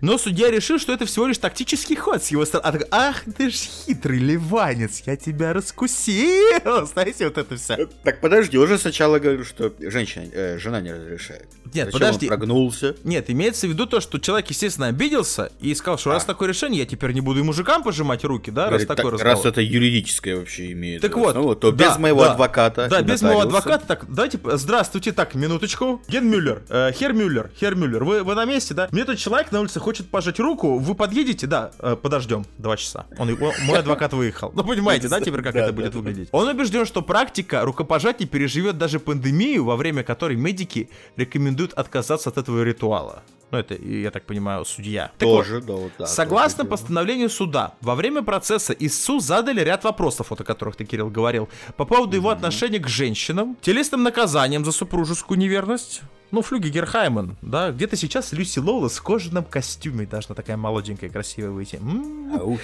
[0.00, 2.84] Но судья решил, что это всего лишь тактический ход с его стороны.
[2.90, 6.86] А ах ты ж хитрый ливанец, я тебя раскусил.
[6.86, 7.88] Знаете, вот это все.
[8.04, 11.46] Так подожди, уже сначала говорил, что женщина, э, жена не разрешает.
[11.64, 12.26] Нет, Зачем подожди.
[12.26, 12.96] Он прогнулся.
[13.04, 16.26] Нет, имеется в виду то, что человек, естественно, обиделся и сказал, что раз А.
[16.26, 19.22] такое решение, я теперь не буду и мужикам пожимать руки, да, Говорит, раз такой так,
[19.22, 21.02] раз это юридическое вообще имеет.
[21.02, 22.32] Так вот, основу, то да, без моего да.
[22.32, 22.88] адвоката.
[22.88, 23.86] Да, без моего адвоката.
[23.86, 26.02] Так, давайте, здравствуйте, так, минуточку.
[26.08, 28.85] Ген Мюллер, э, Хер Мюллер, Хер Мюллер, вы, вы на месте, да?
[28.92, 31.46] Мне тут человек на улице хочет пожать руку, вы подъедете?
[31.46, 33.06] Да, э, подождем два часа.
[33.18, 34.52] Он, мой адвокат выехал.
[34.54, 35.98] Ну, понимаете, да, теперь как Да, это да, будет да.
[35.98, 36.28] выглядеть?
[36.32, 42.38] Он убежден, что практика рукопожатий переживет даже пандемию, во время которой медики рекомендуют отказаться от
[42.38, 43.22] этого ритуала.
[43.52, 45.12] Ну, это, я так понимаю, судья.
[45.18, 46.06] Так вот, Тоже, да, вот да.
[46.06, 50.84] Согласно тоже постановлению суда, во время процесса ИСУ задали ряд вопросов, вот о которых ты,
[50.84, 56.68] Кирилл, говорил, по поводу его отношения к женщинам, телесным наказанием за супружескую неверность, ну, Флюги
[56.68, 61.76] Герхаймен, да, где-то сейчас Люси Лоулес в кожаном костюме должна такая молоденькая, красивая выйти.
[61.76, 62.30] М.
[62.30, 62.40] дело.
[62.42, 62.60] Ауф.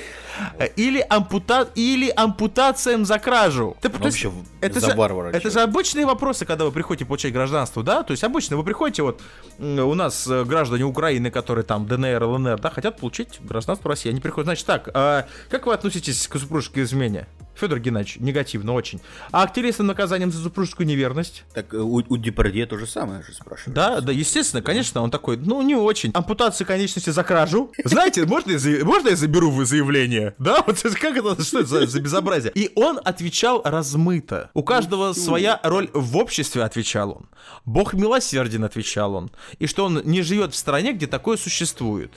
[0.58, 1.68] Э, Или, ампута...
[1.74, 3.76] Или ампутациям за кражу.
[3.80, 5.30] Ты- то есть Вообще, это за же, варвара.
[5.30, 8.02] это же обычные вопросы, когда вы приходите получать гражданство, да?
[8.02, 9.20] То есть обычно вы приходите, вот
[9.58, 14.10] у нас э, граждане Украины, которые там ДНР, ЛНР, да, хотят получить гражданство России.
[14.10, 17.26] Они приходят, значит, так, а как вы относитесь к супружеской измене?
[17.54, 19.00] Федор Геннадьевич, негативно очень.
[19.30, 21.44] А к телесным наказаниям за супружескую неверность?
[21.54, 23.74] Так э, у, у Депардье то же самое же спрашивают.
[23.74, 26.10] Да, да, естественно, конечно, он такой, ну, не очень.
[26.14, 27.72] Ампутация конечности за кражу.
[27.84, 30.34] Знаете, можно я, можно я заберу вы заявление?
[30.38, 32.52] Да, вот как это, что это за, за безобразие?
[32.54, 34.50] И он отвечал размыто.
[34.54, 37.28] У каждого своя роль в обществе, отвечал он.
[37.64, 39.30] Бог милосерден, отвечал он.
[39.58, 42.12] И что он не живет в стране, где такое существует.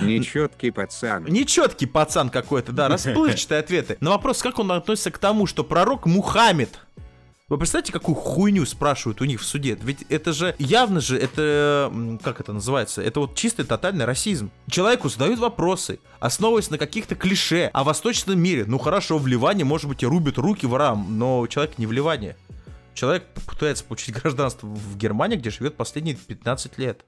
[0.00, 1.24] Нечеткий пацан.
[1.24, 3.96] Нечеткий пацан какой-то, да, расплывчатые ответы.
[4.00, 6.78] На вопрос, как он относится к тому, что пророк Мухаммед
[7.48, 9.78] вы представляете, какую хуйню спрашивают у них в суде?
[9.80, 11.90] Ведь это же явно же, это,
[12.22, 14.50] как это называется, это вот чистый тотальный расизм.
[14.70, 18.66] Человеку задают вопросы, основываясь на каких-то клише о восточном мире.
[18.66, 22.36] Ну хорошо, в Ливане, может быть, и рубят руки ворам, но человек не в Ливане.
[22.92, 27.06] Человек пытается получить гражданство в Германии, где живет последние 15 лет.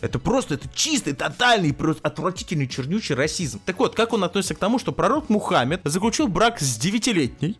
[0.00, 3.60] Это просто, это чистый, тотальный, просто отвратительный, чернючий расизм.
[3.64, 7.58] Так вот, как он относится к тому, что пророк Мухаммед заключил брак с девятилетней,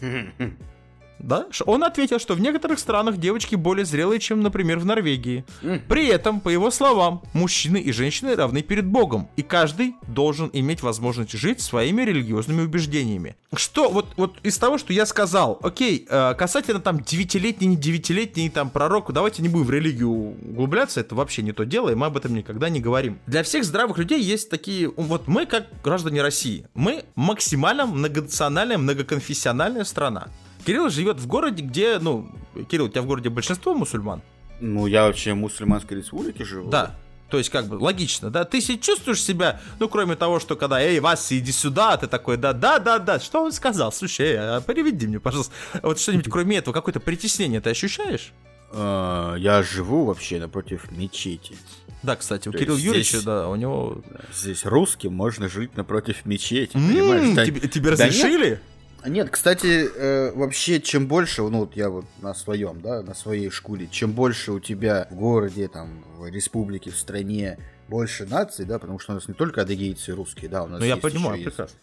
[1.18, 1.46] да?
[1.66, 5.44] Он ответил, что в некоторых странах девочки более зрелые, чем, например, в Норвегии.
[5.88, 10.82] При этом, по его словам, мужчины и женщины равны перед Богом, и каждый должен иметь
[10.82, 13.36] возможность жить своими религиозными убеждениями.
[13.54, 18.50] Что, вот, вот из того, что я сказал, окей, э, касательно там девятилетний, не девятилетний
[18.50, 22.06] там пророк, давайте не будем в религию углубляться, это вообще не то дело, и мы
[22.06, 23.18] об этом никогда не говорим.
[23.26, 29.84] Для всех здравых людей есть такие, вот мы как граждане России, мы максимально многонациональная, многоконфессиональная
[29.84, 30.28] страна.
[30.66, 32.28] Кирилл живет в городе, где, ну,
[32.68, 34.20] Кирилл, у тебя в городе большинство мусульман?
[34.60, 36.68] Ну, я вообще в мусульманской республике живу.
[36.70, 36.96] Да.
[37.30, 38.44] То есть, как бы, логично, да?
[38.44, 42.36] Ты се- чувствуешь себя, ну, кроме того, что когда, эй, Вася, иди сюда, ты такой,
[42.36, 43.92] да, да, да, да, что он сказал?
[43.92, 45.52] Слушай, эй, а переведи мне, пожалуйста.
[45.82, 48.32] Вот что-нибудь кроме этого, какое-то притеснение ты ощущаешь?
[48.72, 51.56] Э, Я живу вообще напротив мечети.
[52.02, 54.02] Да, кстати, у То Кирилла Юрьевича, да, у него...
[54.34, 57.46] Здесь русским можно жить напротив мечети, понимаешь?
[57.72, 58.60] Тебе, разрешили?
[59.08, 63.50] Нет, кстати, э, вообще, чем больше, ну вот я вот на своем, да, на своей
[63.50, 68.78] шкуре, чем больше у тебя в городе, там, в республике, в стране больше наций, да,
[68.78, 71.42] потому что у нас не только адыгейцы и русские, да, у нас Ну, я понимаю,
[71.42, 71.78] прекрасно.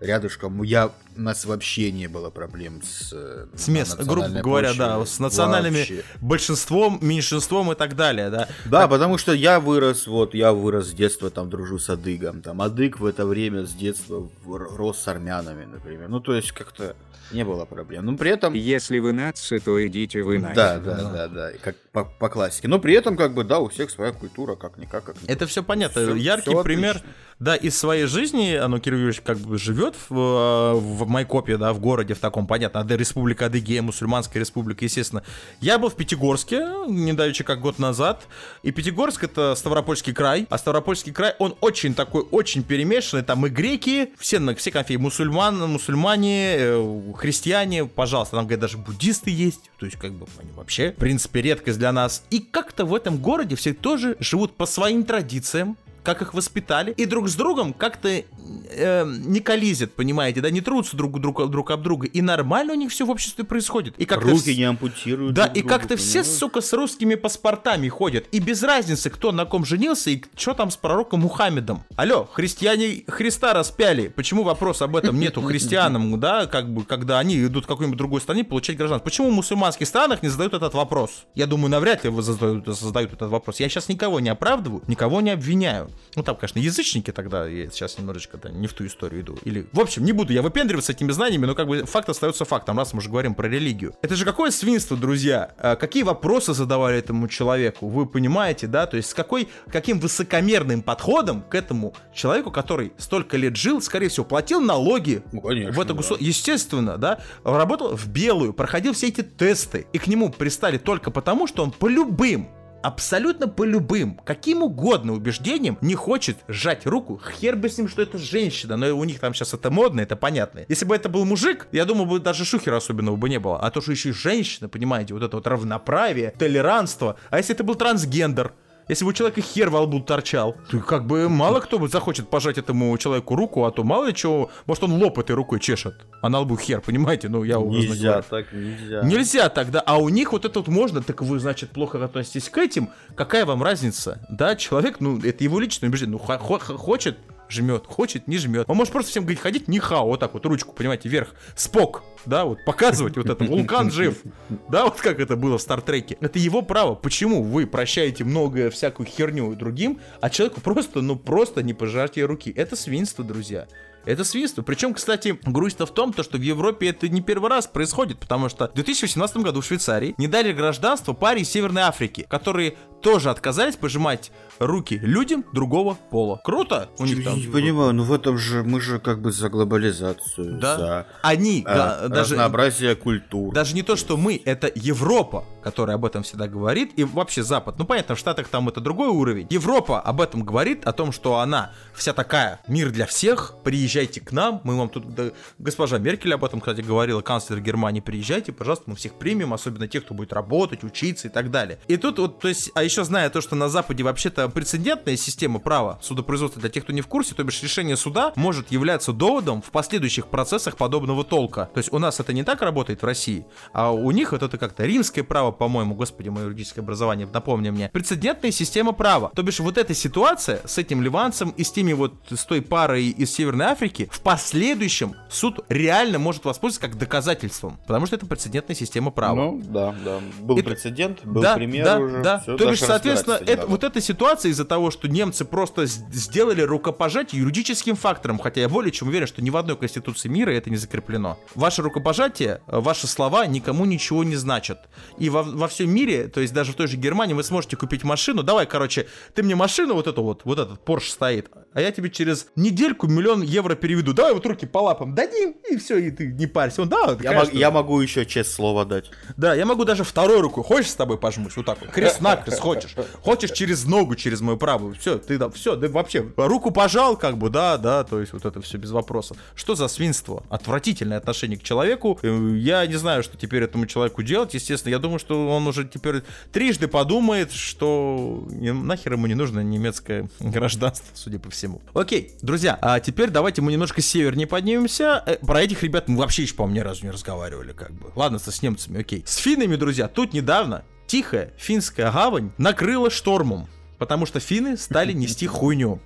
[0.00, 0.62] Рядышком.
[0.62, 3.10] Я, у нас вообще не было проблем с...
[3.12, 6.02] э, С мест, грубо говоря, да, с национальными Вообще.
[6.20, 8.48] большинством, меньшинством и так далее, да.
[8.66, 12.60] Да, потому что я вырос, вот, я вырос с детства, там, дружу с адыгом, там,
[12.60, 16.96] адык в это время с детства рос с армянами, например, ну, то есть, как-то
[17.32, 18.52] не было проблем, но при этом...
[18.52, 20.54] Если вы нация, то идите вы нахер.
[20.54, 22.68] Да, да, да, да, и как по, по классике.
[22.68, 26.02] Но при этом, как бы, да, у всех своя культура, как-никак, как Это все понятно.
[26.02, 27.12] Всё- Яркий всё пример, отлично.
[27.38, 31.72] Да, из своей жизни, оно, Кирилл Юрьевич как бы живет в, э, в Майкопе, да,
[31.72, 35.22] в городе в таком, понятно, Ады- Республика Адыгея, мусульманская республика, естественно.
[35.60, 38.26] Я был в Пятигорске, недавеча как год назад,
[38.62, 43.48] и Пятигорск это Ставропольский край, а Ставропольский край, он очень такой, очень перемешанный, там и
[43.48, 49.86] греки, все, все конфессии, мусульман, мусульмане, э, христиане, пожалуйста, там, говорят, даже буддисты есть, то
[49.86, 52.22] есть, как бы, они вообще, в принципе, редкость для нас.
[52.30, 57.06] И как-то в этом городе все тоже живут по своим традициям, как их воспитали, и
[57.06, 58.22] друг с другом как-то
[58.70, 62.76] э, не колизят, понимаете, да, не трутся друг, друг, друг об друга, и нормально у
[62.76, 63.94] них все в обществе происходит.
[63.98, 65.34] И как-то Руки вс- не ампутируют.
[65.34, 68.26] Да, и как-то все, сука, с русскими паспортами ходят.
[68.32, 71.84] И без разницы, кто на ком женился и что там с пророком Мухаммедом.
[71.96, 74.08] Алло, христиане Христа распяли.
[74.08, 78.20] Почему вопрос об этом нету христианам, да, как бы, когда они идут в какой-нибудь другой
[78.20, 79.04] стране получать гражданство?
[79.04, 81.26] Почему в мусульманских странах не задают этот вопрос?
[81.34, 83.60] Я думаю, навряд ли вы задают, задают этот вопрос.
[83.60, 85.90] Я сейчас никого не оправдываю, никого не обвиняю.
[86.16, 89.38] Ну, там, конечно, язычники тогда, я сейчас немножечко да, не в ту историю иду.
[89.44, 92.78] Или, в общем, не буду я выпендриваться этими знаниями, но как бы факт остается фактом,
[92.78, 93.94] раз мы уже говорим про религию.
[94.02, 95.52] Это же какое свинство, друзья?
[95.58, 97.88] А Какие вопросы задавали этому человеку?
[97.88, 98.86] Вы понимаете, да?
[98.86, 104.08] То есть с какой, каким высокомерным подходом к этому человеку, который столько лет жил, скорее
[104.08, 105.94] всего, платил налоги Ну, конечно, в это да.
[105.94, 111.10] государство, естественно, да, работал в белую, проходил все эти тесты, и к нему пристали только
[111.10, 112.48] потому, что он по любым
[112.84, 117.18] абсолютно по любым, каким угодно убеждениям не хочет сжать руку.
[117.40, 120.16] Хер бы с ним, что это женщина, но у них там сейчас это модно, это
[120.16, 120.60] понятно.
[120.68, 123.58] Если бы это был мужик, я думаю, бы даже шухера особенного бы не было.
[123.58, 127.16] А то, что еще и женщина, понимаете, вот это вот равноправие, толерантство.
[127.30, 128.52] А если это был трансгендер?
[128.88, 132.28] Если бы у человека хер во лбу торчал, то как бы мало кто бы захочет
[132.28, 135.94] пожать этому человеку руку, а то мало ли чего, может он лоб этой рукой чешет,
[136.20, 137.28] а на лбу хер, понимаете?
[137.28, 139.02] Ну, я Нельзя, так нельзя.
[139.02, 142.58] Нельзя тогда, а у них вот это вот можно, так вы, значит, плохо относитесь к
[142.58, 144.24] этим, какая вам разница?
[144.28, 147.16] Да, человек, ну, это его личное убеждение, ну, хо- хо- хочет,
[147.48, 148.64] жмет, хочет, не жмет.
[148.68, 152.02] Он может просто всем говорить, ходить не хао, вот так вот, ручку, понимаете, вверх, спок,
[152.26, 154.22] да, вот показывать вот это, вулкан жив,
[154.68, 156.16] да, вот как это было в Стартреке.
[156.20, 156.94] Это его право.
[156.94, 162.52] Почему вы прощаете многое, всякую херню другим, а человеку просто, ну, просто не пожатие руки?
[162.54, 163.66] Это свинство, друзья.
[164.06, 164.62] Это свинство.
[164.62, 168.48] Причем, кстати, грусть-то в том, то, что в Европе это не первый раз происходит, потому
[168.48, 173.28] что в 2018 году в Швейцарии не дали гражданство паре из Северной Африки, которые тоже
[173.30, 176.40] отказались пожимать руки людям другого пола.
[176.42, 176.88] Круто?
[176.98, 177.38] У них Я там.
[177.38, 180.78] не понимаю, ну в этом же мы же как бы за глобализацию, Да.
[180.78, 183.52] за Они э, да, даже разнообразие культур.
[183.52, 187.78] Даже не то, что мы, это Европа, которая об этом всегда говорит, и вообще Запад.
[187.78, 189.48] Ну, понятно, в Штатах там это другой уровень.
[189.50, 193.54] Европа об этом говорит, о том, что она вся такая, мир для всех,
[193.94, 195.14] приезжайте к нам, мы вам тут...
[195.14, 195.30] да,
[195.60, 200.04] госпожа Меркель об этом, кстати, говорила, канцлер Германии, приезжайте, пожалуйста, мы всех примем, особенно тех,
[200.04, 201.78] кто будет работать, учиться и так далее.
[201.86, 205.60] И тут вот, то есть, а еще зная то, что на Западе вообще-то прецедентная система
[205.60, 209.62] права судопроизводства для тех, кто не в курсе, то бишь решение суда может являться доводом
[209.62, 211.70] в последующих процессах подобного толка.
[211.72, 214.58] То есть у нас это не так работает в России, а у них вот это
[214.58, 219.30] как-то римское право, по-моему, господи, мое юридическое образование, напомни мне, прецедентная система права.
[219.36, 223.04] То бишь вот эта ситуация с этим ливанцем и с теми вот, с той парой
[223.10, 228.76] из Северной Африки, в последующем суд реально может воспользоваться как доказательством, потому что это прецедентная
[228.76, 229.34] система права.
[229.36, 230.20] Ну, да, да.
[230.40, 232.22] Был Это- прецедент, был да, пример да, уже.
[232.22, 232.38] да.
[232.40, 237.40] всё, То бишь, соответственно, это, вот эта ситуация из-за того, что немцы просто сделали рукопожатие
[237.42, 240.76] юридическим фактором, хотя я более чем уверен, что ни в одной конституции мира это не
[240.76, 241.38] закреплено.
[241.54, 244.78] Ваше рукопожатие, э, ваши слова никому ничего не значат.
[245.18, 248.04] И во, во всем мире, то есть даже в той же Германии, вы сможете купить
[248.04, 248.42] машину.
[248.42, 252.10] Давай, короче, ты мне машину вот эту вот, вот этот Porsche стоит, а я тебе
[252.10, 254.12] через недельку миллион евро переведу.
[254.12, 256.82] Давай вот руки по лапам дадим, и все, и ты не парься.
[256.82, 259.10] Он, да, Я, мог- я могу еще честь слова дать.
[259.36, 260.64] Да, я могу даже второй рукой.
[260.64, 261.56] Хочешь с тобой пожмусь?
[261.56, 261.90] Вот так вот.
[261.90, 262.94] Крест накрест хочешь.
[263.22, 264.94] Хочешь через ногу, через мою правую.
[264.94, 266.26] Все, ты да, все, да вообще.
[266.36, 269.36] Руку пожал, как бы, да, да, то есть вот это все без вопросов.
[269.54, 270.44] Что за свинство?
[270.50, 272.18] Отвратительное отношение к человеку.
[272.22, 274.54] Э, Я не знаю, что теперь этому человеку делать.
[274.54, 276.22] Естественно, я думаю, что он уже теперь
[276.52, 281.80] трижды подумает, что нахер ему не нужно немецкое гражданство, судя по всему.
[281.94, 285.22] Окей, друзья, а теперь давайте мы немножко севернее поднимемся.
[285.26, 288.10] Э, Про этих ребят мы вообще еще, по-моему, ни разу не разговаривали, как бы.
[288.14, 289.22] Ладно, со с немцами, окей.
[289.26, 295.46] С финнами, друзья, тут недавно тихая финская гавань накрыла штормом, потому что финны стали нести
[295.46, 296.00] хуйню.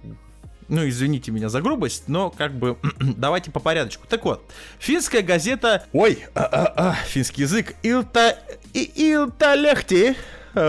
[0.69, 4.07] Ну, извините меня за грубость, но как бы давайте по порядочку.
[4.07, 4.45] Так вот,
[4.79, 5.87] финская газета...
[5.95, 7.75] Ой, а, а, а, финский язык.
[7.83, 8.39] Илта...
[8.75, 10.15] И- Илталехти э,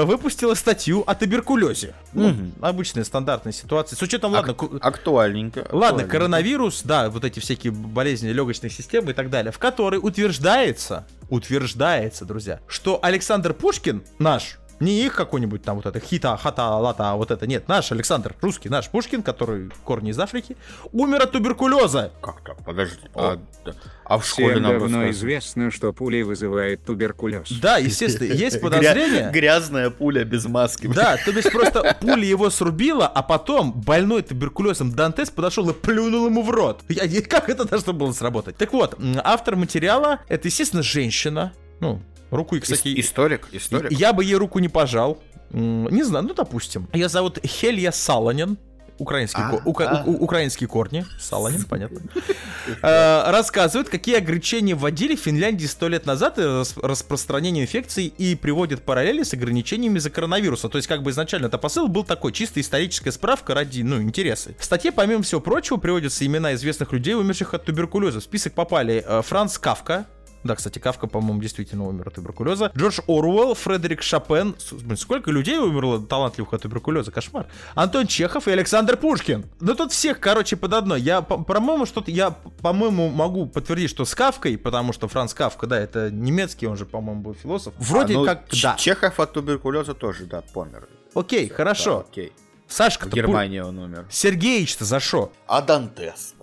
[0.05, 1.93] выпустила статью о туберкулезе.
[2.13, 3.97] Ну, обычная стандартная ситуация.
[3.97, 5.67] С учетом, ладно, ку- Актуальненько.
[5.71, 11.05] Ладно, коронавирус, да, вот эти всякие болезни легочной системы и так далее, в которой утверждается,
[11.29, 17.11] утверждается, друзья, что Александр Пушкин наш, не их какой-нибудь там вот это хита, хата, лата,
[17.11, 20.55] а вот это, нет, наш Александр, русский, наш Пушкин, который корни из Африки,
[20.93, 22.11] умер от туберкулеза.
[22.21, 22.63] Как так?
[22.63, 22.97] Подожди.
[23.15, 23.73] А, да.
[24.09, 27.51] А в Всем школе нам давно известно, что пуля вызывает туберкулез.
[27.61, 29.29] Да, естественно, есть подозрение.
[29.31, 30.87] Грязная пуля без маски.
[30.87, 36.25] Да, то есть просто пуля его срубила, а потом больной туберкулезом Дантес подошел и плюнул
[36.25, 36.81] ему в рот.
[36.89, 38.57] Я, как это должно было сработать?
[38.57, 41.53] Так вот, автор материала это, естественно, женщина.
[41.79, 42.01] Ну,
[42.31, 43.91] руку, и, кстати, Историк, историк.
[43.91, 45.21] я бы ей руку не пожал.
[45.51, 46.87] Не знаю, ну допустим.
[46.93, 48.57] Ее зовут Хелья Саланин.
[48.99, 50.03] Украинские, А, ко- ука- а.
[50.05, 51.99] у- украинские корни, Саланин, понятно,
[52.83, 58.83] Э, рассказывают, какие ограничения вводили в Финляндии сто лет назад рас- распространение инфекции и приводят
[58.83, 60.69] параллели с ограничениями за коронавируса.
[60.69, 64.51] То есть, как бы изначально это посыл был такой, чисто историческая справка ради, ну, интереса.
[64.59, 68.19] В статье, помимо всего прочего, приводятся имена известных людей, умерших от туберкулеза.
[68.19, 70.05] В список попали э, Франц Кавка,
[70.43, 72.71] да, кстати, Кавка, по-моему, действительно умер от туберкулеза.
[72.77, 74.55] Джордж Оруэлл, Фредерик Шопен.
[74.71, 77.11] Блин, сколько людей умерло талантливых от туберкулеза?
[77.11, 77.47] Кошмар.
[77.75, 79.45] Антон Чехов и Александр Пушкин.
[79.59, 80.95] Ну тут всех, короче, под одно.
[80.95, 82.31] Я, по- по-моему, что-то я,
[82.61, 86.85] по-моему, могу подтвердить, что с Кавкой, потому что Франц Кавка, да, это немецкий, он же,
[86.85, 87.73] по-моему, был философ.
[87.77, 88.75] Вроде А, ну, как, да.
[88.77, 90.87] Чехов от туберкулеза тоже, да, помер.
[91.13, 91.99] Окей, хорошо.
[91.99, 92.33] Да, окей.
[92.67, 94.05] Сашка, В Германии он умер.
[94.11, 95.31] Сергеич-то за шо?
[95.47, 96.35] А Дантес.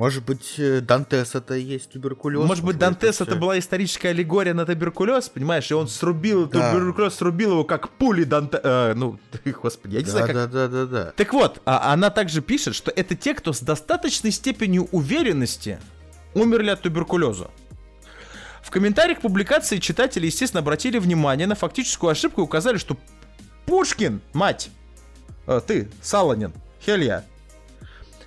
[0.00, 2.46] Может быть, э, Дантес это и есть туберкулез?
[2.48, 5.70] Может быть, Дантес это всё- была историческая аллегория на туберкулез, понимаешь?
[5.70, 6.72] И он срубил Да.
[6.72, 8.58] туберкулез, срубил его как пули Данте...
[8.64, 9.18] э, ну,
[9.62, 10.50] господи, я не знаю, Да, как...
[10.52, 11.12] да, да, да, да.
[11.16, 15.78] Так вот, а она также пишет, что это те, кто с достаточной степенью уверенности
[16.32, 17.50] умерли от туберкулеза.
[18.62, 22.96] В комментариях к публикации читатели, естественно, обратили внимание на фактическую ошибку и указали, что
[23.66, 24.70] Пушкин, мать,
[25.46, 27.29] э, ты, Саланин, Хелья, э,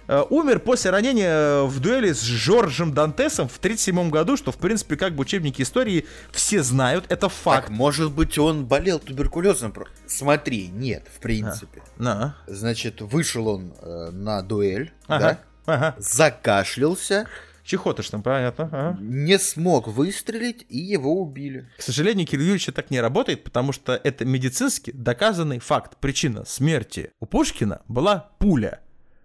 [0.07, 5.15] умер после ранения в дуэли с Жоржем Дантесом в 1937 году, что, в принципе, как
[5.15, 7.67] бы учебники истории все знают, это факт.
[7.67, 9.73] Так, может быть, он болел туберкулезом?
[10.05, 11.81] Смотри, нет, в принципе.
[11.97, 12.35] На.
[12.47, 15.95] Значит, вышел он э, на дуэль, Ага, да, ага.
[15.99, 17.27] закашлялся,
[17.63, 18.65] Чехоточным, понятно.
[18.71, 18.97] ага.
[18.99, 21.69] не смог выстрелить, и его убили.
[21.77, 25.95] К сожалению, Кирилл Юрьевич так не работает, потому что это медицински доказанный факт.
[26.01, 28.81] Причина смерти у Пушкина была пуля.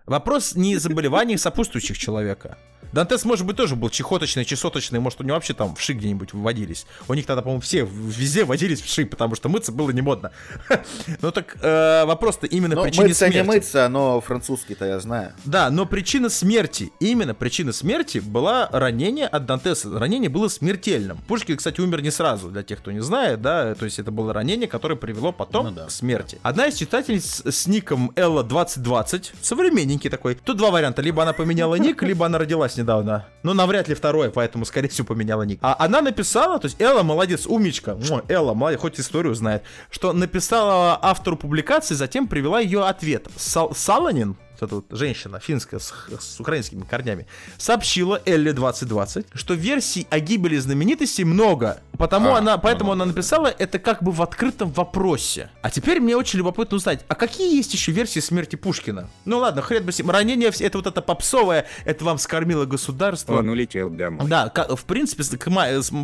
[0.09, 2.57] Вопрос не заболеваний сопутствующих человека.
[2.93, 6.87] Дантес, может быть, тоже был чехоточный, чесоточный, может, у него вообще там вши где-нибудь выводились.
[7.07, 10.31] У них тогда, по-моему, все везде водились вши, потому что мыться было не модно.
[11.21, 15.33] Ну так э, вопрос-то именно Ну, причине мыться не мыться, но французский-то я знаю.
[15.45, 19.99] Да, но причина смерти, именно причина смерти была ранение от Дантеса.
[19.99, 21.19] Ранение было смертельным.
[21.27, 24.33] Пушкин, кстати, умер не сразу, для тех, кто не знает, да, то есть это было
[24.33, 25.87] ранение, которое привело потом Ну да.
[25.87, 26.39] к смерти.
[26.43, 30.37] Одна из читательниц с ником Элла 2020, современненький такой.
[30.37, 33.27] Тут два варианта, либо она поменяла ник, либо она родилась недавно.
[33.43, 35.59] Ну, навряд ли второе, поэтому, скорее всего, поменяла ник.
[35.63, 40.13] А она написала, то есть Элла молодец, умничка, Муа, Элла, молодец, хоть историю знает, что
[40.13, 43.27] написала автору публикации, затем привела ее ответ.
[43.37, 49.55] Сал- Саланин, вот эта вот женщина финская с, с украинскими корнями, сообщила Элли 2020, что
[49.55, 51.79] версий о гибели знаменитостей много.
[51.99, 55.51] Потому А, она, поэтому много, она написала это как бы в открытом вопросе.
[55.63, 59.11] А теперь мне очень любопытно узнать, а какие есть еще версии смерти Пушкина?
[59.25, 60.11] Ну ладно, хрен бы с ним.
[60.11, 63.37] Ранение, это вот это попсовое, это вам скормило государство.
[63.39, 64.27] Он улетел домой.
[64.29, 65.51] Да, ка- в принципе, к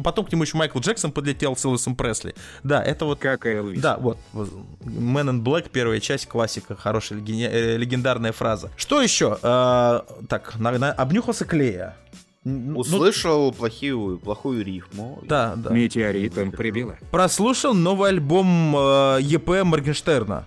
[0.02, 2.34] потом к нему еще Майкл Джексон подлетел с Элвисом Пресли.
[2.64, 3.80] Да, это вот Как Элвис.
[3.80, 4.18] да, вот.
[4.34, 8.70] Man in Black, первая часть, классика, хорошая, э, легендарная фраза.
[8.76, 9.38] Что еще?
[9.42, 11.96] Э, так, на- на- обнюхался клея.
[12.44, 15.18] Ну, Услышал плохую, плохую рифму.
[15.22, 15.70] да, да.
[15.70, 16.98] Метеоритом прибило.
[17.10, 20.46] Прослушал новый альбом э, ЕП Моргенштерна.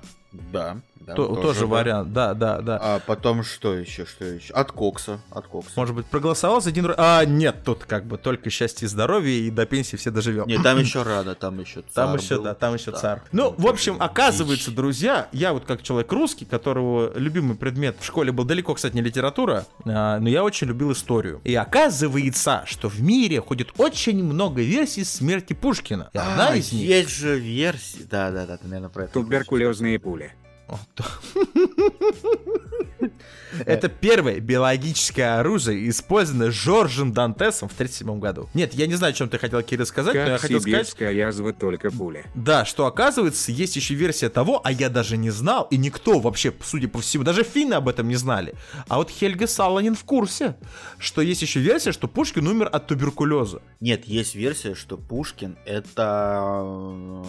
[0.54, 0.78] Да.
[1.08, 1.66] Да, То- тоже да.
[1.68, 2.78] вариант, да, да, да.
[2.82, 4.54] А потом что еще, что еще?
[4.54, 5.72] От Кокса, от Кокса.
[5.76, 6.96] Может быть, проголосовал за один раз?
[7.00, 10.46] А, нет, тут как бы только счастье и здоровье, и до пенсии все доживем.
[10.48, 12.44] Не, там еще рано, там еще царь Там еще, был.
[12.44, 12.98] да, там еще Да.
[12.98, 13.22] царь.
[13.32, 14.02] Ну, в общем, Дичь.
[14.02, 18.94] оказывается, друзья, я вот как человек русский, которого любимый предмет в школе был далеко, кстати,
[18.96, 21.40] не литература, а, но я очень любил историю.
[21.46, 26.10] И оказывается, что в мире ходит очень много версий смерти Пушкина.
[26.14, 26.88] И одна А, из них...
[26.88, 28.06] есть же версии.
[28.10, 29.14] Да, да, да, ты, наверное, про это.
[29.14, 30.34] Туберкулезные пули.
[33.66, 38.50] Это первое биологическое оружие, использованное Жоржем Дантесом в 1937 году.
[38.54, 40.96] Нет, я не знаю, о чем ты хотел, Кирилл, сказать, но я хотел сказать...
[41.00, 42.26] язва, только пуля.
[42.36, 46.54] Да, что оказывается, есть еще версия того, а я даже не знал, и никто вообще,
[46.62, 48.54] судя по всему, даже финны об этом не знали.
[48.88, 50.56] А вот Хельга Саланин в курсе,
[51.00, 53.62] что есть еще версия, что Пушкин умер от туберкулеза.
[53.80, 57.24] Нет, есть версия, что Пушкин это э,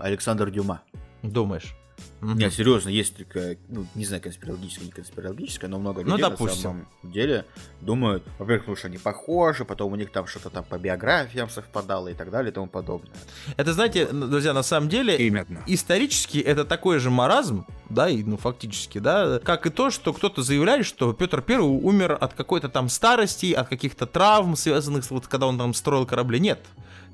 [0.00, 0.82] Александр Дюма.
[1.22, 1.74] Думаешь?
[2.20, 2.38] Мгм.
[2.38, 6.56] Нет, серьезно, есть такая, ну, не знаю, конспирологическая, не конспирологическая, но много Ну, людей допустим.
[6.56, 7.44] на самом деле
[7.80, 12.08] думают, во-первых, потому что они похожи, потом у них там что-то там по биографиям совпадало
[12.08, 13.10] и так далее и тому подобное.
[13.56, 15.16] Это, знаете, друзья, на самом деле...
[15.16, 15.64] Именно.
[15.66, 20.42] Исторически это такой же маразм, да, и ну фактически, да, как и то, что кто-то
[20.42, 25.26] заявляет, что Петр Первый умер от какой-то там старости, от каких-то травм, связанных с вот
[25.26, 26.38] когда он там строил корабли.
[26.38, 26.60] Нет,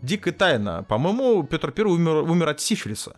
[0.03, 0.83] дикая тайна.
[0.87, 3.17] По-моему, Петр Первый умер, умер от сифилиса,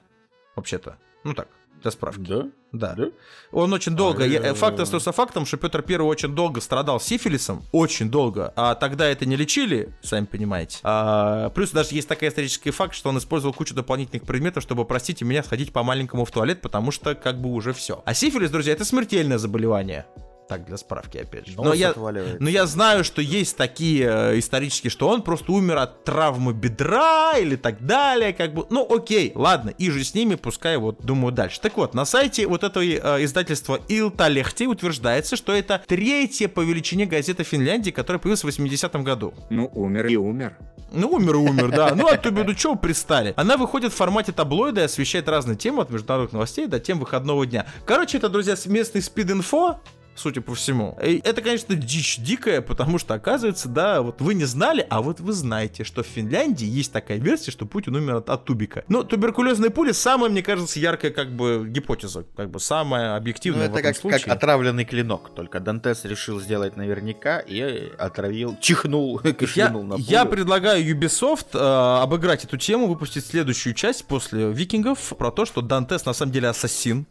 [0.54, 0.96] вообще-то.
[1.24, 1.48] Ну так,
[1.82, 2.20] для справки.
[2.22, 2.44] Да?
[2.72, 2.94] Да.
[2.94, 3.06] Да?
[3.52, 4.24] Он очень долго.
[4.24, 4.82] я- э, Факт А.
[4.84, 7.62] остается фактом, что Петр Первый очень долго страдал сифилисом.
[7.72, 8.52] Очень долго.
[8.56, 10.78] А тогда это не лечили, сами понимаете.
[10.84, 15.24] А, плюс даже есть такой исторический факт, что он использовал кучу дополнительных предметов, чтобы, простите
[15.24, 18.02] меня, сходить по маленькому в туалет, потому что как бы уже все.
[18.06, 20.06] А сифилис, друзья, это смертельное заболевание.
[20.50, 21.52] Так, для справки, опять же.
[21.56, 22.42] Но я, отваливается.
[22.42, 27.34] но я знаю, что есть такие э, исторические, что он просто умер от травмы бедра
[27.38, 28.66] или так далее, как бы.
[28.68, 31.60] Ну, окей, ладно, и же с ними, пускай вот думаю дальше.
[31.60, 37.06] Так вот, на сайте вот этого э, издательства Илталехти утверждается, что это третья по величине
[37.06, 39.32] газета Финляндии, которая появилась в 80-м году.
[39.50, 40.56] Ну, умер и умер.
[40.90, 41.94] Ну, умер и умер, да.
[41.94, 43.34] Ну, а то беду, чего вы пристали?
[43.36, 47.46] Она выходит в формате таблоида и освещает разные темы от международных новостей до тем выходного
[47.46, 47.66] дня.
[47.86, 49.80] Короче, это, друзья, местный спид-инфо,
[50.14, 50.98] судя по всему.
[51.02, 55.20] И это, конечно, дичь дикая, потому что, оказывается, да, вот вы не знали, а вот
[55.20, 58.84] вы знаете, что в Финляндии есть такая версия, что Путин умер от, от тубика.
[58.88, 63.68] Но туберкулезные пули самая, мне кажется, яркая как бы гипотеза, как бы самая Ну, объективная
[63.68, 64.20] в это этом как, случае.
[64.20, 70.24] как отравленный клинок, только Дантес решил сделать наверняка и отравил, чихнул, Я, кашлянул на я
[70.24, 70.36] пулю.
[70.36, 76.04] предлагаю Ubisoft э, обыграть эту тему, выпустить следующую часть после Викингов про то, что Дантес
[76.04, 77.06] на самом деле ассасин.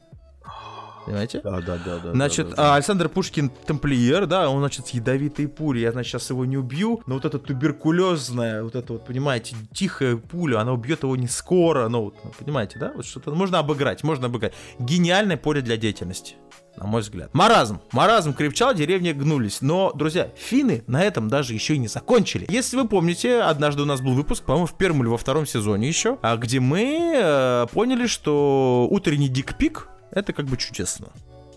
[1.05, 1.41] Понимаете?
[1.43, 2.11] Да, да, да, да.
[2.11, 2.71] Значит, да, да.
[2.71, 5.81] а, Александр Пушкин тамплиер, да, он, значит, с ядовитой пулей.
[5.83, 10.17] Я, значит, сейчас его не убью, но вот эта туберкулезная, вот это вот, понимаете, тихая
[10.17, 12.91] пуля, она убьет его не скоро, ну, вот, ну, понимаете, да?
[12.95, 14.53] Вот что-то можно обыграть, можно обыграть.
[14.79, 16.35] Гениальное поле для деятельности.
[16.77, 17.33] На мой взгляд.
[17.33, 17.81] Маразм.
[17.91, 19.61] Маразм крепчал, деревни гнулись.
[19.61, 22.45] Но, друзья, финны на этом даже еще и не закончили.
[22.47, 25.89] Если вы помните, однажды у нас был выпуск, по-моему, в первом или во втором сезоне
[25.89, 31.07] еще, а где мы э, поняли, что утренний дикпик это как бы чудесно.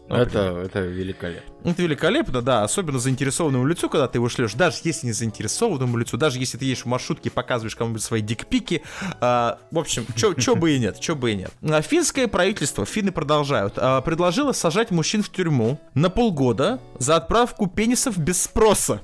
[0.08, 1.54] Ну, это, это великолепно.
[1.64, 6.16] Это великолепно, да, особенно заинтересованному лицу, когда ты его шлешь, даже если не заинтересованному лицу,
[6.16, 8.82] даже если ты едешь в маршрутке и показываешь кому-нибудь свои дикпики,
[9.20, 11.52] а, в общем, чё бы и нет, чё бы и нет.
[11.62, 17.66] А, Финское правительство, финны продолжают, а, предложило сажать мужчин в тюрьму на полгода за отправку
[17.66, 19.00] пенисов без спроса.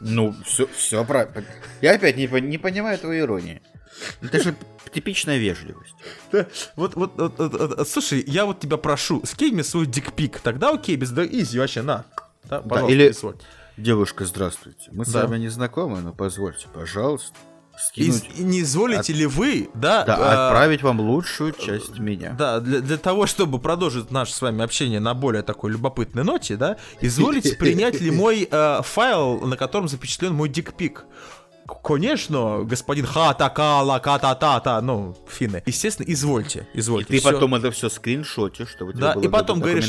[0.00, 1.44] Ну, все, все правильно.
[1.80, 3.60] Я опять не, не понимаю твоей иронии.
[4.22, 4.54] Это же
[4.92, 5.94] типичная вежливость.
[6.32, 10.70] Да, Вот, вот, вот, вот, слушай, я вот тебя прошу, скинь мне свой дикпик, тогда
[10.70, 12.04] окей, без да, изи вообще, на.
[12.44, 13.14] Да, пожалуйста, или-.
[13.76, 14.90] Девушка, здравствуйте.
[14.92, 15.26] Мы с Да.
[15.26, 17.34] вами не знакомы, но позвольте, пожалуйста,
[17.78, 18.38] скинуть...
[18.38, 22.34] не изволите ли вы, да, Да, а, отправить вам лучшую часть меня.
[22.38, 26.56] Да, для, для того, чтобы продолжить наше с вами общение на более такой любопытной ноте,
[26.56, 31.06] да, изволите принять ли мой э, файл, на котором запечатлен мой дикпик?
[31.82, 35.62] Конечно, господин Ха-та-ка-ла, ка-та-та-та, ну, финны.
[35.66, 37.12] Естественно, извольте, И извольте.
[37.14, 37.32] ты всё.
[37.32, 39.84] потом это все скриншотишь, чтобы Да, тебе и было потом говоришь-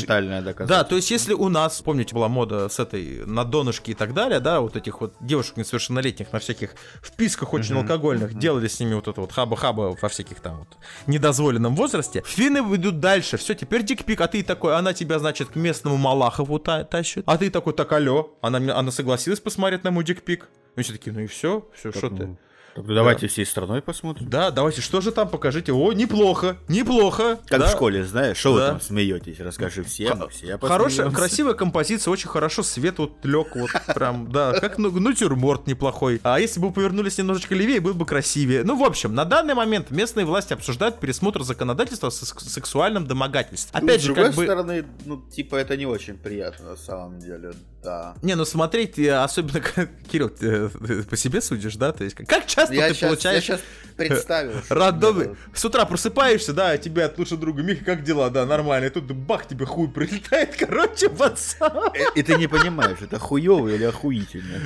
[0.68, 4.14] Да, то есть если у нас, помните, была мода с этой на донышке и так
[4.14, 8.94] далее, да, вот этих вот девушек несовершеннолетних на всяких вписках очень алкогольных, делали с ними
[8.94, 10.68] вот это вот хаба-хаба во всяких там вот
[11.06, 12.22] недозволенном возрасте.
[12.26, 16.58] Финны идут дальше, все, теперь дикпик, а ты такой, она тебя, значит, к местному Малахову
[16.58, 20.48] та- тащит, а ты такой, так, алло, она, она согласилась посмотреть на мой дикпик.
[20.76, 22.36] И все такие, ну и все, все, что ты.
[22.74, 24.30] Ну, Тогда давайте всей страной посмотрим.
[24.30, 25.72] Да, давайте, что же там покажите?
[25.72, 27.38] О, неплохо, неплохо.
[27.46, 27.66] Как да.
[27.66, 28.68] в школе, знаешь, что вы Да.
[28.68, 29.38] там смеетесь?
[29.40, 34.58] Расскажи всем, Х- все Хорошая, красивая композиция, очень хорошо свет вот лег, вот прям, да,
[34.58, 36.18] как ну, натюрморт неплохой.
[36.22, 38.64] А если бы повернулись немножечко левее, был бы красивее.
[38.64, 43.78] Ну, в общем, на данный момент местные власти обсуждают пересмотр законодательства о сек- сексуальном домогательстве.
[43.78, 44.44] Ну, Опять с же, другой как бы...
[44.44, 47.52] стороны, ну, типа, это не очень приятно на самом деле,
[47.84, 48.14] да.
[48.22, 51.92] Не, ну смотреть, э, особенно, как- Кирилл, ты, ты по себе судишь, да?
[51.92, 53.60] То есть, как- как часто Я ты щас- получаешь я сейчас
[53.96, 54.52] представил.
[54.68, 55.30] рандомный...
[55.54, 58.30] С утра просыпаешься, да, тебя от лучшего друга, Миха, как дела?
[58.30, 58.86] Да, нормально.
[58.86, 61.70] И тут бах, тебе хуй прилетает, короче, пацан.
[61.74, 64.58] вот- Э, И ты не понимаешь, это хуёво или охуительно.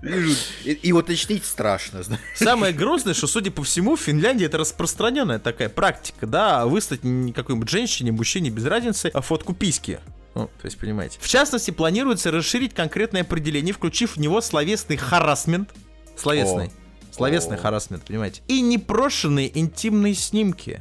[0.00, 0.32] Вижу,
[0.64, 2.22] И, и уточнить страшно, знаешь.
[2.36, 7.32] Самое грустное, что, судя по всему, в Финляндии это распространенная такая практика, да, выслать н-
[7.32, 9.98] какой-нибудь женщине, мужчине без разницы а фотку письки.
[10.38, 11.18] Ну, то есть, понимаете.
[11.20, 15.70] В частности, планируется расширить конкретное определение, включив в него словесный харасмент.
[16.16, 16.70] Словесный.
[17.10, 17.60] Словесный О.
[17.60, 18.42] харасмент, понимаете.
[18.46, 20.80] И непрошенные интимные снимки.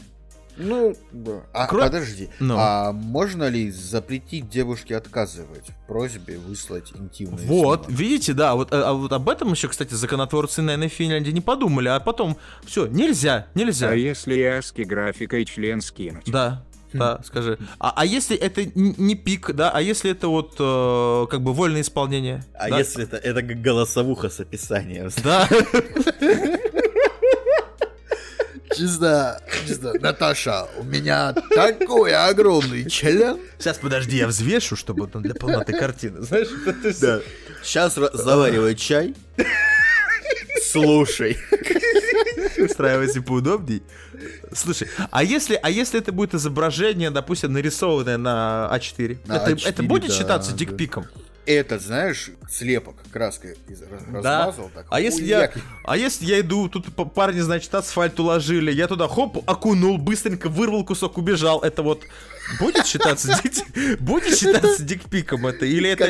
[0.59, 1.41] Ну, да.
[1.53, 2.55] А, Кро- подожди, Ну.
[2.57, 7.99] а можно ли запретить девушке отказывать в просьбе выслать интимные Вот, снимки?
[8.01, 11.41] видите, да, вот, а, а вот об этом еще, кстати, законотворцы, наверное, в Финляндии не
[11.41, 13.89] подумали, а потом, все, нельзя, нельзя.
[13.89, 16.25] А если яски графикой член скинуть?
[16.25, 17.57] Да, да, скажи.
[17.79, 21.81] А, а если это не пик, да, а если это вот э, как бы вольное
[21.81, 22.43] исполнение?
[22.53, 22.77] А да?
[22.79, 25.09] если это, это как голосовуха с описанием?
[25.23, 25.49] Да,
[28.75, 33.39] Чисто, чисто, Наташа, у меня такой огромный член.
[33.57, 36.47] сейчас подожди, я взвешу, чтобы там для полноты картины, знаешь?
[37.01, 37.21] Да.
[37.63, 39.15] Сейчас заваривай чай.
[40.71, 41.37] Слушай.
[42.57, 43.83] Устраивайся поудобней.
[44.53, 49.19] Слушай, а если, а если это будет изображение, допустим, нарисованное на А4?
[49.25, 50.57] На это, А4, это будет да, считаться да.
[51.47, 51.55] Дикпиком?
[51.55, 54.45] Это, знаешь, слепок краской из- раз- Да.
[54.47, 54.69] размазал.
[54.73, 55.51] Так, А если я,
[55.83, 60.83] а если я иду, тут парни, значит, асфальт уложили, я туда хоп, окунул, быстренько вырвал
[60.85, 61.61] кусок, убежал.
[61.61, 62.03] Это вот
[62.59, 63.39] будет считаться
[63.99, 66.07] будет считаться дикпиком это или это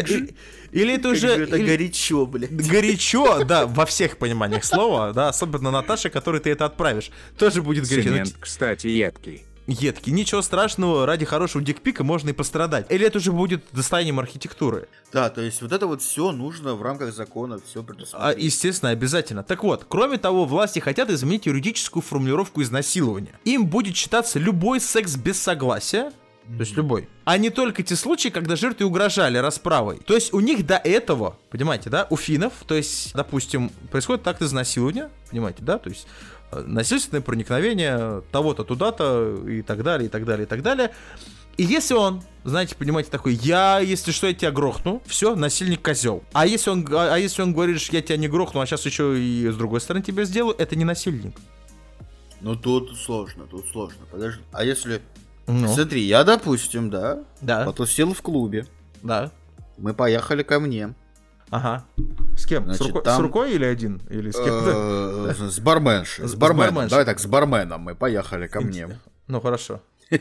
[0.71, 2.51] или это уже же это горячо, блядь.
[2.51, 7.87] горячо, да, во всех пониманиях слова, да, особенно Наташа, которой ты это отправишь, тоже будет
[7.87, 8.09] горячо.
[8.09, 9.45] Цемент, кстати, едкий.
[9.67, 10.13] Едкий.
[10.13, 12.85] Ничего страшного, ради хорошего дикпика можно и пострадать.
[12.89, 14.87] Или это уже будет достоянием архитектуры?
[15.11, 18.43] Да, то есть вот это вот все нужно в рамках закона, все А, предусмотреть.
[18.43, 19.43] естественно, обязательно.
[19.43, 23.33] Так вот, кроме того, власти хотят изменить юридическую формулировку изнасилования.
[23.43, 26.11] Им будет считаться любой секс без согласия,
[26.47, 27.09] то есть любой.
[27.25, 29.97] А не только те случаи, когда жертве угрожали расправой.
[29.97, 34.41] То есть у них до этого, понимаете, да, у финнов, то есть, допустим, происходит акт
[34.41, 36.07] изнасилования, понимаете, да, то есть
[36.51, 40.91] насильственное проникновение того-то туда-то и так далее, и так далее, и так далее.
[41.57, 46.23] И если он, знаете, понимаете, такой, я, если что, я тебя грохну, все, насильник козел.
[46.31, 48.85] А если он, г- а если он говорит, что я тебя не грохну, а сейчас
[48.85, 51.35] еще и с другой стороны тебя сделаю, это не насильник.
[52.41, 54.05] Ну тут сложно, тут сложно.
[54.11, 54.41] Подожди.
[54.51, 55.01] А если...
[55.47, 58.67] Ну, Смотри, я, допустим, да, да, потусил в клубе.
[59.01, 59.31] да,
[59.77, 60.93] Мы поехали ко мне.
[61.49, 61.85] Ага.
[62.37, 62.63] С кем?
[62.71, 64.01] с, Значит, рукой, с там- рукой или один?
[64.09, 65.25] Или с кем-то?
[65.29, 66.27] Э, С барменшей.
[66.27, 66.87] С С барменом.
[66.87, 68.99] Давай так, с барменом мы поехали ко мне.
[69.27, 69.81] Ну, хорошо.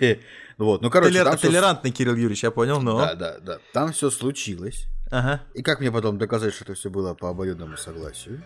[0.59, 2.97] Вот, ну короче, толерантный Кирилл Юрьевич, я понял, но...
[2.99, 3.59] Да, да, да.
[3.75, 4.87] Там все случилось.
[5.11, 5.43] Ага.
[5.53, 8.43] И как мне потом доказать, что это все было по обоюдному согласию?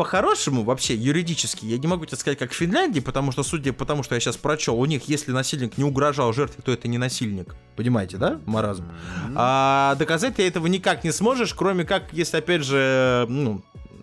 [0.00, 3.84] По-хорошему, вообще, юридически, я не могу тебе сказать, как в Финляндии, потому что, судя по
[3.84, 6.96] тому, что я сейчас прочел, у них, если насильник не угрожал жертве, то это не
[6.96, 7.54] насильник.
[7.76, 8.86] Понимаете, да, маразм?
[9.34, 13.62] А доказать ты этого никак не сможешь, кроме как, если, опять же, ну,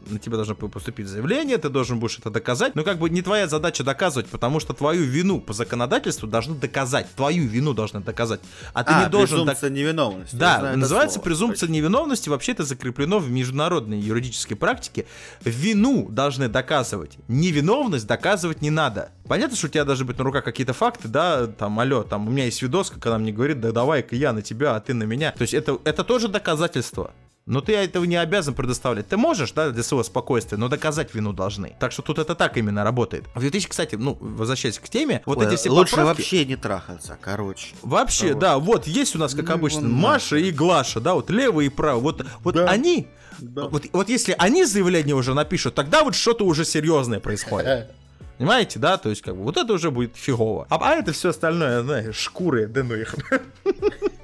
[0.10, 2.76] на тебя должно поступить заявление, ты должен будешь это доказать.
[2.76, 7.08] Но как бы не твоя задача доказывать, потому что твою вину по законодательству должны доказать.
[7.16, 8.40] Твою вину должны доказать.
[8.74, 9.38] А ты а, не должен...
[9.38, 10.36] док- презумпция невиновности.
[10.36, 11.26] Я Да, называется слово.
[11.26, 12.30] презумпция невиновности.
[12.30, 15.06] Вообще это закреплено в международной юридической практике.
[15.44, 17.18] Вину должны доказывать.
[17.28, 19.12] Невиновность доказывать не надо.
[19.28, 22.32] Понятно, что у тебя должны быть на руках какие-то факты, да, там, алло, там, у
[22.32, 25.32] меня есть видос, когда мне говорит, да давай-ка я на тебя, а ты на меня.
[25.34, 27.12] То есть это, это тоже доказательство.
[27.48, 29.08] Но ты этого не обязан предоставлять.
[29.08, 31.76] Ты можешь, да, для своего спокойствия, но доказать вину должны.
[31.80, 33.24] Так что тут это так именно работает.
[33.34, 36.58] В 2000, кстати, ну, возвращаясь к теме, вот Ой, эти все Лучше поправки- вообще не
[36.58, 37.68] трахаться, короче.
[37.84, 38.40] Вообще, Вот.
[38.40, 41.68] да, вот есть у нас, как Ну, обычно, вон Маша и Глаша, да, вот левый
[41.68, 42.02] и правый.
[42.04, 42.66] Вот, вот Да.
[42.70, 43.08] они,
[43.40, 43.70] Да.
[43.70, 47.92] вот, вот если они заявление уже напишут, тогда вот что-то уже серьезное происходит.
[48.38, 48.98] Понимаете, да?
[48.98, 50.68] То есть, как бы, вот это уже будет фигово.
[50.70, 53.16] А, а это все остальное, знаешь, шкуры, да ну их.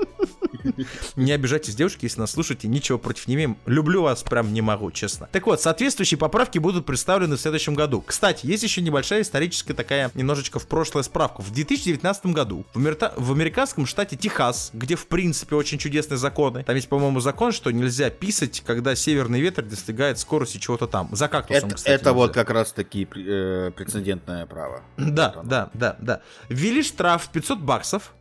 [1.16, 3.58] Не обижайтесь, девушки, если нас слушаете, ничего против не имеем.
[3.66, 5.28] Люблю вас прям не могу, честно.
[5.32, 8.02] Так вот, соответствующие поправки будут представлены в следующем году.
[8.06, 11.42] Кстати, есть еще небольшая историческая такая, немножечко в прошлое справка.
[11.42, 16.64] В 2019 году в, Амерта- в американском штате Техас, где в принципе очень чудесные законы,
[16.64, 21.10] там есть, по-моему, закон, что нельзя писать, когда северный ветер достигает скорости чего-то там.
[21.12, 22.42] За кактусом, Это, кстати, это вот нельзя.
[22.44, 24.82] как раз таки э, прецедентное право.
[24.98, 26.22] Да, Вот да, да, да.
[26.50, 28.14] Ввели штраф в 500 баксов,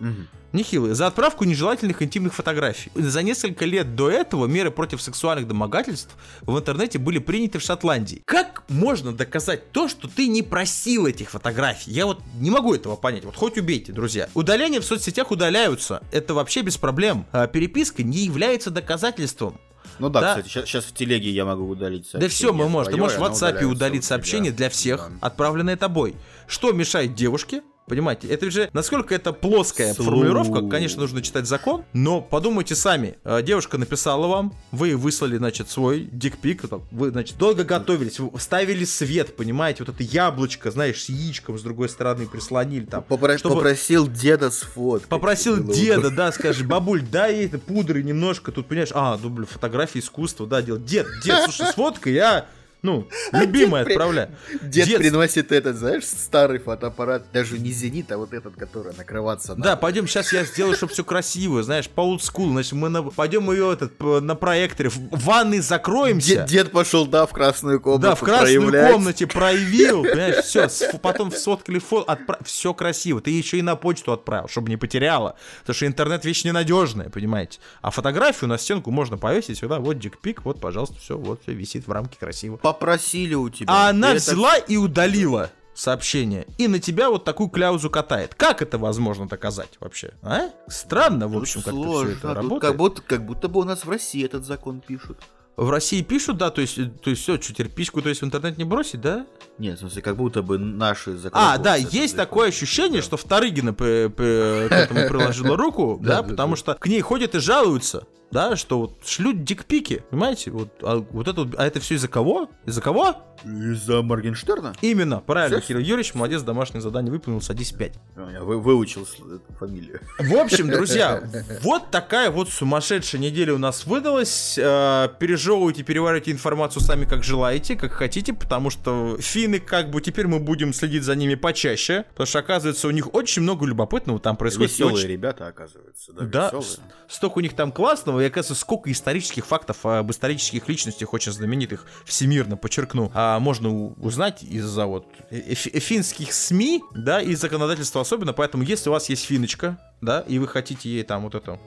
[0.00, 0.28] Мгм.
[0.52, 0.94] Нехилые.
[0.96, 2.90] За отправку нежелательных интимных фотографий.
[2.96, 8.22] За несколько лет до этого меры против сексуальных домогательств в интернете были приняты в Шотландии.
[8.24, 11.92] Как можно доказать то, что ты не просил этих фотографий?
[11.92, 13.24] Я вот не могу этого понять.
[13.24, 14.28] Вот хоть убейте, друзья.
[14.34, 16.02] Удаления в соцсетях удаляются.
[16.10, 17.26] Это вообще без проблем.
[17.30, 19.60] А переписка не является доказательством.
[19.98, 20.28] Ну да, Да.
[20.42, 22.92] кстати, сейчас, в телеге я могу удалить Да сообщение все, мы можем.
[22.92, 25.26] Ты можешь в WhatsApp удалить сообщение для всех, Да.
[25.26, 26.16] отправленное тобой.
[26.46, 27.62] Что мешает девушке?
[27.90, 33.16] Понимаете, это же, насколько это плоская Слу- формулировка, конечно, нужно читать закон, но подумайте сами.
[33.24, 36.62] Э, Девушка написала вам, вы выслали, значит, свой дикпик,
[36.92, 41.62] вы, значит, долго готовились, вы ставили свет, понимаете, вот это яблочко, знаешь, с яичком с
[41.62, 43.04] другой стороны прислонили там.
[43.08, 45.08] Попро- чтобы- Попросил деда сфоткать.
[45.08, 49.30] Попросил было деда, да, скажи, бабуль, дай ей это пудры немножко, тут, понимаешь, а, ну,
[49.30, 50.84] блин, фотографии искусства, да, делать.
[50.84, 52.46] Дед, дед, слушай, сфоткай, я,
[52.82, 54.30] ну, любимая при- отправляю.
[54.62, 59.54] Дед, Дед- приносит этот, знаешь, старый фотоаппарат, даже не зенит, а вот этот, который накрываться
[59.54, 59.76] Да, надо.
[59.76, 63.72] пойдем, сейчас я сделаю, чтобы все красиво, знаешь, по олдскулу, значит, мы на- пойдем ее
[63.72, 66.36] этот, на проекторе, в ванной закроемся.
[66.36, 68.92] Дед, дед пошел, да, в красную комнату Да, в красную проявлять.
[68.92, 70.68] комнате проявил, понимаешь, все,
[71.02, 75.74] потом сфоткали фото, все красиво, ты еще и на почту отправил, чтобы не потеряла, потому
[75.74, 80.60] что интернет вещь ненадежная, понимаете, а фотографию на стенку можно повесить сюда, вот дикпик, вот,
[80.60, 82.56] пожалуйста, все, вот, все висит в рамке красиво.
[82.72, 83.66] Попросили у тебя.
[83.72, 88.34] А она Это- взяла и удалила сообщение, и на тебя вот такую кляузу катает.
[88.34, 90.12] Как это возможно доказать вообще?
[90.22, 90.50] А?
[90.68, 92.60] Странно, в Тут общем, сложно, все это работает.
[92.62, 95.18] Как будто, как будто бы у нас в России этот закон пишут.
[95.56, 98.24] В России пишут, да, то есть, то есть все, что теперь письку, то есть в
[98.24, 99.26] интернет не бросить, да?
[99.58, 101.44] Нет, в смысле, как будто бы наши законы.
[101.46, 106.54] А, да, есть такое ощущение, что Вторыгина к этому приложила руку, да, Да, да, потому
[106.54, 106.56] да.
[106.56, 111.28] что к ней ходят и жалуются, да, что вот шлют дикпики, понимаете, вот, а вот
[111.28, 112.48] это, а это все из-за кого?
[112.66, 113.16] Из-за кого?
[113.44, 114.74] Из-за Моргенштерна?
[114.82, 115.68] Именно, правильно, Всё?
[115.68, 117.94] Кирилл Юрьевич, молодец, домашнее задание выполнил, садись 5.
[118.32, 120.00] Я вы- выучил эту фамилию.
[120.18, 121.22] В общем, друзья,
[121.62, 124.58] вот такая вот сумасшедшая неделя у нас выдалась.
[124.58, 130.26] Э, Пережевывайте, переваривайте информацию сами как желаете, как хотите, потому что финны, как бы, теперь
[130.26, 134.36] мы будем следить за ними почаще, потому что, оказывается, у них очень много любопытного там
[134.36, 134.72] происходит.
[134.72, 136.12] Веселые очень- ребята, оказывается.
[136.12, 136.92] Да, Да, веселые.
[137.08, 141.86] столько у них там классного, и, оказывается, сколько исторических фактов об исторических личностях, очень знаменитых,
[142.04, 148.62] всемирно, подчеркну, а, можно узнать из-за вот э- финских СМИ, да, и законодательства особенно, поэтому
[148.62, 151.58] если у вас есть финочка, да, и вы хотите ей там вот это...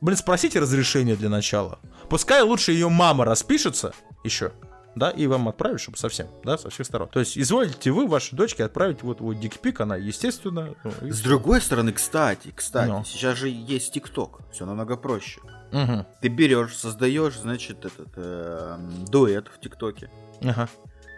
[0.00, 1.78] Блин, спросите разрешение для начала.
[2.08, 3.92] Пускай лучше ее мама распишется
[4.24, 4.52] еще,
[4.96, 7.08] да, и вам отправить, чтобы совсем, да, со всех сторон.
[7.08, 10.74] То есть, изволите вы вашей дочке отправить вот, вот дикпик, она, естественно...
[10.84, 13.04] ну, и- С другой стороны, кстати, кстати, Ну.
[13.04, 14.40] сейчас же есть ТикТок.
[14.52, 15.40] Все намного проще.
[15.72, 16.06] Мгм.
[16.20, 20.10] Ты берешь, создаешь, значит, этот э, дуэт в ТикТоке,
[20.42, 20.68] Ага.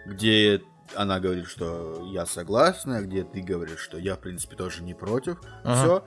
[0.07, 0.63] где
[0.95, 5.39] она говорит, что я согласна, где ты говоришь, что я, в принципе, тоже не против.
[5.65, 5.83] Ага.
[5.83, 6.05] Все.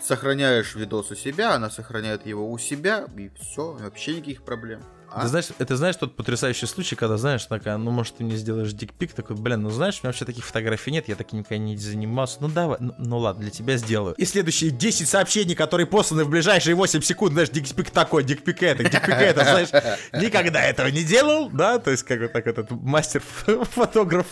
[0.00, 4.80] Сохраняешь видос у себя, она сохраняет его у себя, и все, вообще никаких проблем.
[5.10, 5.22] А?
[5.22, 8.72] Ты знаешь, это знаешь тот потрясающий случай, когда, знаешь, такая, ну, может, ты мне сделаешь
[8.72, 11.76] дикпик, такой, блин, ну, знаешь, у меня вообще таких фотографий нет, я таким никогда не
[11.76, 14.14] занимался, ну, давай, ну, ну, ладно, для тебя сделаю.
[14.16, 18.84] И следующие 10 сообщений, которые посланы в ближайшие 8 секунд, знаешь, дикпик такой, дикпик это,
[18.84, 19.68] дикпик это, знаешь,
[20.12, 24.26] никогда этого не делал, да, то есть, как вот так этот мастер-фотограф.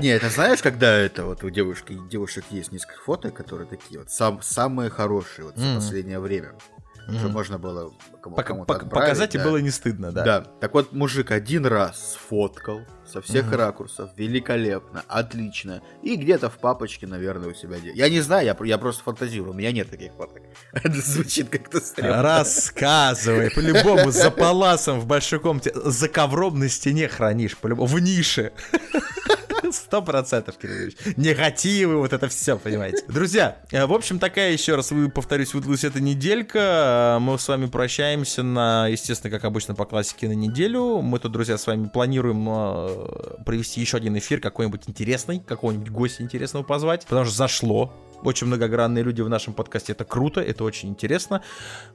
[0.00, 4.10] Не, это знаешь, когда это вот у девушки, девушек есть несколько фото, которые такие вот
[4.10, 5.74] сам, самые хорошие вот за Мгм.
[5.76, 6.52] последнее время.
[7.08, 9.44] Что можно было кому- Пока- кому-то отправить, Показать и да.
[9.44, 10.24] было не стыдно, да.
[10.24, 10.40] Да.
[10.60, 12.80] Так вот, мужик один раз сфоткал
[13.12, 13.54] со всех Мгм.
[13.56, 15.82] ракурсов, великолепно, отлично.
[16.02, 17.76] И где-то в папочке, наверное, у себя.
[17.82, 20.42] Я не знаю, я, я просто фантазирую, у меня нет таких фоток.
[20.72, 22.22] Это звучит как-то стрёмно.
[22.22, 28.52] Рассказывай, по-любому, за паласом в большой комнате, за ковром на стене хранишь, по-любому, в нише.
[29.72, 30.92] Сто процентов, Кирилл.
[31.16, 33.02] Негативы, вот это все, понимаете.
[33.08, 37.16] Друзья, э, в общем, такая еще раз, вы, повторюсь, выдалась эта неделька.
[37.16, 41.00] Э, Мы с вами прощаемся на, естественно, как обычно, по классике на неделю.
[41.02, 42.95] Мы тут, друзья, с вами планируем э,
[43.44, 47.92] провести еще один эфир, какой-нибудь интересный, какого-нибудь гостя интересного позвать, потому что зашло.
[48.22, 49.92] Очень многогранные люди в нашем подкасте.
[49.92, 51.42] Это круто, это очень интересно.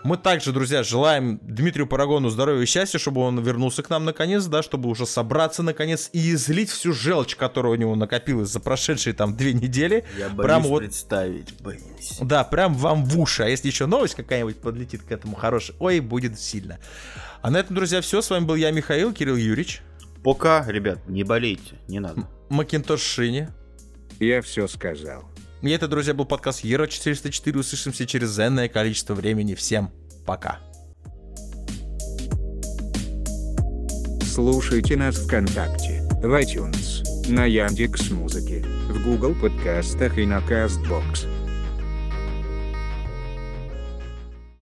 [0.03, 4.45] Мы также, друзья, желаем Дмитрию Парагону здоровья и счастья, чтобы он вернулся к нам наконец,
[4.45, 9.13] да, чтобы уже собраться наконец и излить всю желчь, которая у него накопилась за прошедшие
[9.13, 10.05] там две недели.
[10.15, 12.19] Я Прям боюсь вот- представить, боюсь.
[12.21, 13.41] Да, прям вам в уши.
[13.41, 16.77] А если еще новость какая-нибудь подлетит к этому хорошей, ой, будет сильно.
[17.41, 18.21] А на этом, друзья, все.
[18.21, 19.81] С вами был я, Михаил, Кирилл Юрьевич,
[20.23, 22.27] Пока, ребят, не болейте, не надо.
[22.49, 23.49] Макинтош Шини.
[24.19, 25.23] Я все сказал.
[25.61, 27.59] И это, друзья, был подкаст Еро 404.
[27.59, 29.55] Услышимся через энное количество времени.
[29.55, 29.91] Всем
[30.25, 30.59] пока.
[34.23, 41.40] Слушайте нас ВКонтакте, в iTunes, на Яндекс Музыке, в Google подкастах и на Castbox.